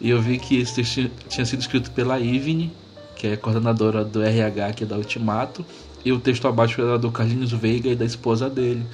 e 0.00 0.10
eu 0.10 0.20
vi 0.20 0.38
que 0.38 0.58
esse 0.58 0.74
texto 0.74 1.10
tinha 1.28 1.44
sido 1.44 1.60
escrito 1.60 1.90
pela 1.90 2.18
Ivne, 2.18 2.72
que 3.16 3.26
é 3.26 3.36
coordenadora 3.36 4.04
do 4.04 4.22
RH 4.22 4.66
aqui 4.66 4.84
da 4.84 4.96
Ultimato, 4.96 5.64
e 6.04 6.12
o 6.12 6.18
texto 6.18 6.48
abaixo 6.48 6.80
era 6.80 6.98
do 6.98 7.10
Carlinhos 7.10 7.52
Veiga 7.52 7.90
e 7.90 7.96
da 7.96 8.04
esposa 8.04 8.48
dele. 8.48 8.84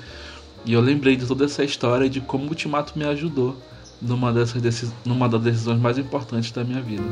E 0.64 0.72
eu 0.72 0.80
lembrei 0.80 1.16
de 1.16 1.26
toda 1.26 1.44
essa 1.44 1.64
história 1.64 2.06
e 2.06 2.08
de 2.08 2.20
como 2.20 2.44
o 2.44 2.48
Ultimato 2.48 2.98
me 2.98 3.04
ajudou 3.04 3.56
numa, 4.00 4.32
dessas, 4.32 4.92
numa 5.04 5.28
das 5.28 5.40
decisões 5.40 5.80
mais 5.80 5.98
importantes 5.98 6.50
da 6.50 6.64
minha 6.64 6.80
vida. 6.80 7.04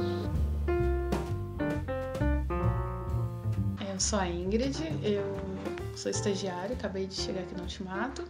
Sou 3.99 4.21
a 4.21 4.29
Ingrid, 4.29 4.77
eu 5.03 5.25
sou 5.97 6.09
estagiária, 6.09 6.75
acabei 6.75 7.07
de 7.07 7.15
chegar 7.15 7.41
aqui 7.41 7.55
no 7.55 7.63
Ultimato. 7.63 8.25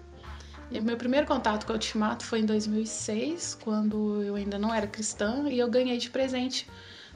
E 0.70 0.81
meu 0.81 0.96
primeiro 0.96 1.26
contato 1.26 1.66
com 1.66 1.72
o 1.72 1.76
Ultimato 1.76 2.24
foi 2.24 2.40
em 2.40 2.46
2006, 2.46 3.59
quando 3.62 4.22
eu 4.22 4.35
ainda 4.35 4.59
não 4.59 4.74
era 4.74 4.87
cristã, 4.87 5.46
e 5.50 5.59
eu 5.59 5.68
ganhei 5.68 5.98
de 5.98 6.09
presente 6.09 6.66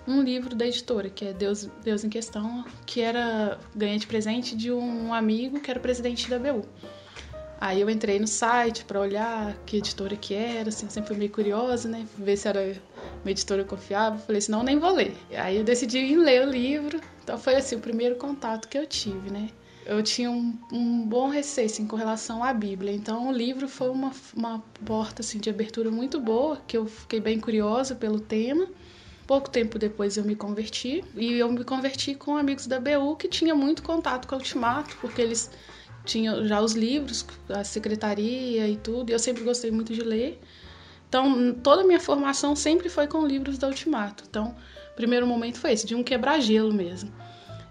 um 0.06 0.20
livro 0.20 0.54
da 0.54 0.66
editora, 0.66 1.08
que 1.08 1.24
é 1.24 1.32
Deus, 1.32 1.68
Deus 1.82 2.04
em 2.04 2.10
Questão, 2.10 2.62
que 2.84 3.00
era 3.00 3.58
ganhei 3.74 3.98
de 3.98 4.06
presente 4.06 4.54
de 4.54 4.70
um 4.70 5.14
amigo 5.14 5.58
que 5.58 5.70
era 5.70 5.80
presidente 5.80 6.28
da 6.28 6.38
BU. 6.38 6.62
Aí 7.58 7.80
eu 7.80 7.88
entrei 7.88 8.18
no 8.18 8.26
site 8.26 8.84
para 8.84 9.00
olhar 9.00 9.56
que 9.64 9.78
editora 9.78 10.14
que 10.14 10.34
era, 10.34 10.68
assim, 10.68 10.90
sempre 10.90 11.08
fui 11.08 11.16
meio 11.16 11.30
curiosa, 11.30 11.88
né, 11.88 12.06
ver 12.18 12.36
se 12.36 12.48
era 12.48 12.76
uma 13.24 13.30
editora 13.30 13.64
confiável. 13.64 14.18
Falei 14.18 14.40
assim, 14.40 14.52
não, 14.52 14.62
nem 14.62 14.78
vou 14.78 14.92
ler. 14.92 15.16
Aí 15.36 15.56
eu 15.56 15.64
decidi 15.64 16.16
ler 16.16 16.46
o 16.46 16.50
livro. 16.50 17.00
Então 17.22 17.38
foi 17.38 17.56
assim 17.56 17.76
o 17.76 17.80
primeiro 17.80 18.16
contato 18.16 18.68
que 18.68 18.76
eu 18.76 18.86
tive, 18.86 19.30
né? 19.30 19.48
Eu 19.84 20.02
tinha 20.02 20.30
um, 20.30 20.56
um 20.72 21.04
bom 21.04 21.28
receio 21.28 21.66
assim, 21.66 21.86
com 21.86 21.96
relação 21.96 22.42
à 22.42 22.52
Bíblia. 22.52 22.92
Então 22.92 23.28
o 23.28 23.32
livro 23.32 23.68
foi 23.68 23.90
uma, 23.90 24.12
uma 24.36 24.62
porta 24.84 25.22
assim, 25.22 25.38
de 25.38 25.50
abertura 25.50 25.90
muito 25.90 26.20
boa, 26.20 26.60
que 26.66 26.76
eu 26.76 26.86
fiquei 26.86 27.20
bem 27.20 27.40
curiosa 27.40 27.94
pelo 27.94 28.20
tema. 28.20 28.66
Pouco 29.26 29.50
tempo 29.50 29.78
depois 29.78 30.16
eu 30.16 30.24
me 30.24 30.36
converti 30.36 31.04
e 31.16 31.34
eu 31.34 31.50
me 31.50 31.64
converti 31.64 32.14
com 32.14 32.36
amigos 32.36 32.66
da 32.66 32.78
BU 32.78 33.16
que 33.16 33.28
tinha 33.28 33.54
muito 33.54 33.82
contato 33.82 34.26
com 34.26 34.34
o 34.34 34.38
Ultimato, 34.38 34.96
porque 35.00 35.22
eles 35.22 35.50
tinham 36.04 36.46
já 36.46 36.60
os 36.60 36.72
livros, 36.72 37.24
a 37.48 37.64
secretaria 37.64 38.68
e 38.68 38.76
tudo, 38.76 39.10
e 39.10 39.12
eu 39.12 39.18
sempre 39.18 39.44
gostei 39.44 39.70
muito 39.70 39.92
de 39.92 40.02
ler. 40.02 40.40
Então, 41.08 41.54
toda 41.62 41.82
a 41.82 41.84
minha 41.84 42.00
formação 42.00 42.56
sempre 42.56 42.88
foi 42.88 43.06
com 43.06 43.26
livros 43.26 43.58
da 43.58 43.68
Ultimato. 43.68 44.24
Então, 44.28 44.54
o 44.92 44.94
primeiro 44.94 45.26
momento 45.26 45.58
foi 45.58 45.72
esse, 45.72 45.86
de 45.86 45.94
um 45.94 46.02
quebrar-gelo 46.02 46.72
mesmo. 46.72 47.10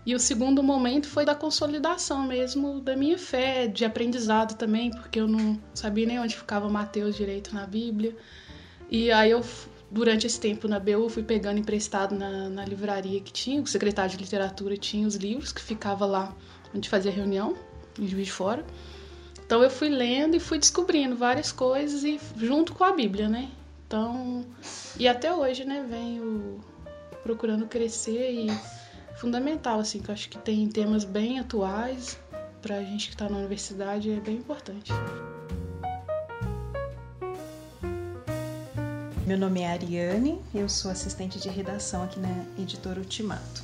E 0.04 0.16
o 0.16 0.20
segundo 0.20 0.64
momento 0.64 1.08
foi 1.08 1.24
da 1.24 1.36
consolidação 1.36 2.24
mesmo 2.24 2.82
da 2.82 2.96
minha 2.96 3.18
fé, 3.18 3.68
de 3.68 3.86
aprendizado 3.86 4.58
também, 4.58 4.90
porque 4.90 5.20
eu 5.20 5.28
não 5.28 5.60
sabia 5.74 6.08
nem 6.08 6.20
onde 6.20 6.36
ficava 6.36 6.68
Mateus 6.68 7.16
direito 7.16 7.54
na 7.54 7.68
Bíblia. 7.68 8.16
E 8.90 9.12
aí 9.12 9.30
eu, 9.30 9.42
durante 9.92 10.26
esse 10.26 10.40
tempo 10.40 10.68
na 10.68 10.80
BU, 10.80 11.08
fui 11.10 11.22
pegando 11.22 11.60
emprestado 11.60 12.16
na, 12.16 12.50
na 12.50 12.66
livraria 12.66 13.22
que 13.22 13.32
tinha, 13.32 13.62
o 13.62 13.68
secretário 13.68 14.12
de 14.12 14.24
literatura 14.24 14.76
tinha 14.76 15.08
os 15.08 15.16
livros 15.16 15.52
que 15.52 15.62
ficava 15.62 16.06
lá 16.06 16.36
onde 16.74 16.90
fazia 16.90 17.12
reunião, 17.12 17.56
em 18.00 18.08
Juiz 18.08 18.26
de 18.26 18.32
Fora. 18.32 18.66
Então 19.46 19.62
eu 19.62 19.70
fui 19.70 19.90
lendo 19.90 20.36
e 20.36 20.40
fui 20.40 20.58
descobrindo 20.58 21.16
várias 21.16 21.52
coisas 21.52 22.04
e 22.04 22.20
junto 22.38 22.74
com 22.74 22.84
a 22.84 22.94
Bíblia, 22.94 23.30
né? 23.30 23.52
Então, 23.86 24.46
e 24.98 25.08
até 25.08 25.34
hoje, 25.34 25.66
né, 25.66 25.86
venho 25.88 26.62
procurando 27.24 27.68
crescer 27.68 28.32
e 28.32 28.48
fundamental, 29.16 29.80
assim, 29.80 30.00
que 30.00 30.10
eu 30.10 30.14
acho 30.14 30.30
que 30.30 30.38
tem 30.38 30.68
temas 30.68 31.04
bem 31.04 31.40
atuais 31.40 32.18
para 32.62 32.78
a 32.78 32.84
gente 32.84 33.08
que 33.08 33.14
está 33.14 33.28
na 33.30 33.38
universidade, 33.38 34.12
é 34.12 34.20
bem 34.20 34.38
importante. 34.38 34.92
Meu 39.26 39.38
nome 39.38 39.62
é 39.62 39.72
Ariane, 39.72 40.42
eu 40.54 40.68
sou 40.68 40.92
assistente 40.92 41.40
de 41.40 41.48
redação 41.48 42.04
aqui 42.04 42.20
na 42.20 42.46
editora 42.60 43.00
Ultimato. 43.00 43.64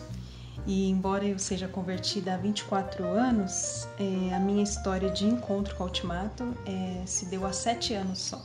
E 0.66 0.90
embora 0.90 1.26
eu 1.26 1.38
seja 1.40 1.68
convertida 1.68 2.34
há 2.34 2.38
24 2.38 3.06
anos, 3.06 3.88
é, 4.00 4.34
a 4.34 4.40
minha 4.40 4.64
história 4.64 5.10
de 5.10 5.26
encontro 5.26 5.76
com 5.76 5.84
o 5.84 5.88
Ultimato 5.88 6.56
é, 6.66 7.06
se 7.06 7.26
deu 7.26 7.46
há 7.46 7.54
sete 7.54 7.94
anos 7.94 8.20
só. 8.20 8.42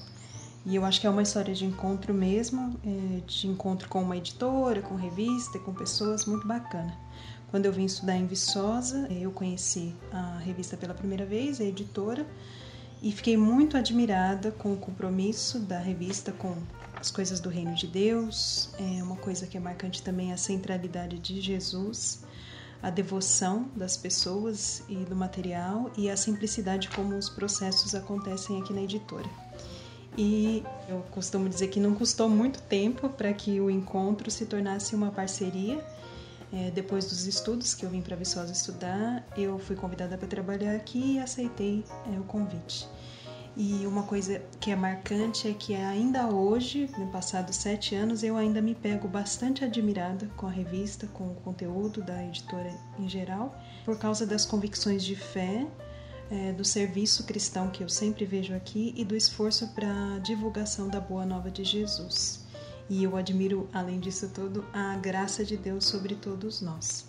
E 0.64 0.76
eu 0.76 0.84
acho 0.84 1.00
que 1.00 1.06
é 1.06 1.10
uma 1.10 1.22
história 1.22 1.52
de 1.54 1.64
encontro 1.64 2.14
mesmo, 2.14 2.78
é, 2.84 3.20
de 3.26 3.48
encontro 3.48 3.88
com 3.88 4.00
uma 4.00 4.16
editora, 4.16 4.80
com 4.80 4.94
revista, 4.94 5.58
com 5.58 5.74
pessoas, 5.74 6.24
muito 6.24 6.46
bacana. 6.46 6.96
Quando 7.50 7.66
eu 7.66 7.72
vim 7.72 7.84
estudar 7.84 8.16
em 8.16 8.26
Viçosa, 8.26 9.08
é, 9.10 9.20
eu 9.20 9.32
conheci 9.32 9.94
a 10.12 10.38
revista 10.38 10.76
pela 10.76 10.94
primeira 10.94 11.26
vez, 11.26 11.60
a 11.60 11.64
editora, 11.64 12.26
e 13.02 13.10
fiquei 13.10 13.36
muito 13.36 13.76
admirada 13.76 14.52
com 14.52 14.72
o 14.72 14.76
compromisso 14.76 15.58
da 15.58 15.78
revista 15.78 16.30
com 16.30 16.56
as 16.94 17.10
coisas 17.10 17.40
do 17.40 17.48
reino 17.48 17.74
de 17.74 17.88
Deus. 17.88 18.70
É 18.78 19.02
uma 19.02 19.16
coisa 19.16 19.48
que 19.48 19.56
é 19.56 19.60
marcante 19.60 20.00
também 20.00 20.30
é 20.30 20.34
a 20.34 20.36
centralidade 20.36 21.18
de 21.18 21.40
Jesus, 21.40 22.22
a 22.80 22.90
devoção 22.90 23.68
das 23.74 23.96
pessoas 23.96 24.84
e 24.88 24.94
do 24.94 25.16
material 25.16 25.90
e 25.98 26.08
a 26.08 26.16
simplicidade 26.16 26.88
como 26.90 27.16
os 27.16 27.28
processos 27.28 27.92
acontecem 27.96 28.62
aqui 28.62 28.72
na 28.72 28.82
editora. 28.82 29.28
E 30.16 30.62
eu 30.88 31.02
costumo 31.10 31.48
dizer 31.48 31.68
que 31.68 31.80
não 31.80 31.94
custou 31.94 32.28
muito 32.28 32.60
tempo 32.62 33.08
para 33.08 33.32
que 33.32 33.60
o 33.60 33.70
encontro 33.70 34.30
se 34.30 34.44
tornasse 34.46 34.94
uma 34.94 35.10
parceria. 35.10 35.82
É, 36.52 36.70
depois 36.70 37.06
dos 37.06 37.26
estudos 37.26 37.74
que 37.74 37.84
eu 37.84 37.88
vim 37.88 38.02
para 38.02 38.14
Viçosa 38.14 38.52
estudar, 38.52 39.26
eu 39.34 39.58
fui 39.58 39.74
convidada 39.74 40.18
para 40.18 40.28
trabalhar 40.28 40.74
aqui 40.74 41.14
e 41.14 41.18
aceitei 41.18 41.82
é, 42.14 42.20
o 42.20 42.24
convite. 42.24 42.86
E 43.56 43.86
uma 43.86 44.02
coisa 44.02 44.40
que 44.60 44.70
é 44.70 44.76
marcante 44.76 45.48
é 45.48 45.52
que 45.52 45.74
ainda 45.74 46.26
hoje, 46.26 46.90
no 46.96 47.06
passado 47.08 47.52
sete 47.52 47.94
anos, 47.94 48.22
eu 48.22 48.36
ainda 48.36 48.62
me 48.62 48.74
pego 48.74 49.06
bastante 49.06 49.62
admirada 49.64 50.26
com 50.36 50.46
a 50.46 50.50
revista, 50.50 51.06
com 51.06 51.24
o 51.24 51.34
conteúdo 51.36 52.02
da 52.02 52.24
editora 52.24 52.70
em 52.98 53.08
geral, 53.08 53.58
por 53.84 53.98
causa 53.98 54.26
das 54.26 54.46
convicções 54.46 55.04
de 55.04 55.14
fé 55.14 55.66
é, 56.32 56.50
do 56.50 56.64
serviço 56.64 57.24
cristão 57.24 57.68
que 57.68 57.84
eu 57.84 57.88
sempre 57.90 58.24
vejo 58.24 58.54
aqui 58.54 58.94
e 58.96 59.04
do 59.04 59.14
esforço 59.14 59.68
para 59.68 60.18
divulgação 60.20 60.88
da 60.88 60.98
boa 60.98 61.26
nova 61.26 61.50
de 61.50 61.62
Jesus. 61.62 62.40
E 62.88 63.04
eu 63.04 63.16
admiro, 63.16 63.68
além 63.70 64.00
disso 64.00 64.30
tudo, 64.34 64.64
a 64.72 64.96
graça 64.96 65.44
de 65.44 65.58
Deus 65.58 65.84
sobre 65.84 66.14
todos 66.14 66.62
nós. 66.62 67.06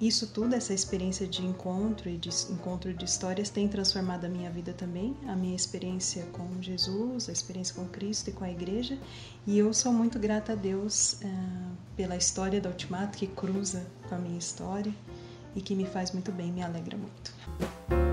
Isso 0.00 0.26
tudo, 0.28 0.54
essa 0.54 0.74
experiência 0.74 1.26
de 1.26 1.44
encontro 1.44 2.08
e 2.08 2.16
de 2.16 2.30
encontro 2.50 2.92
de 2.92 3.04
histórias 3.04 3.48
tem 3.48 3.68
transformado 3.68 4.24
a 4.24 4.28
minha 4.28 4.50
vida 4.50 4.72
também, 4.72 5.16
a 5.28 5.36
minha 5.36 5.54
experiência 5.54 6.24
com 6.32 6.60
Jesus, 6.60 7.28
a 7.28 7.32
experiência 7.32 7.74
com 7.74 7.86
Cristo 7.86 8.30
e 8.30 8.32
com 8.32 8.44
a 8.44 8.50
igreja. 8.50 8.98
E 9.46 9.56
eu 9.56 9.72
sou 9.72 9.92
muito 9.92 10.18
grata 10.18 10.52
a 10.52 10.56
Deus 10.56 11.14
uh, 11.14 11.76
pela 11.96 12.16
história 12.16 12.60
da 12.60 12.68
Ultimato 12.68 13.18
que 13.18 13.28
cruza 13.28 13.86
com 14.08 14.16
a 14.16 14.18
minha 14.18 14.38
história 14.38 14.92
e 15.54 15.60
que 15.60 15.74
me 15.76 15.86
faz 15.86 16.10
muito 16.10 16.32
bem, 16.32 16.52
me 16.52 16.62
alegra 16.62 16.96
muito. 16.96 18.07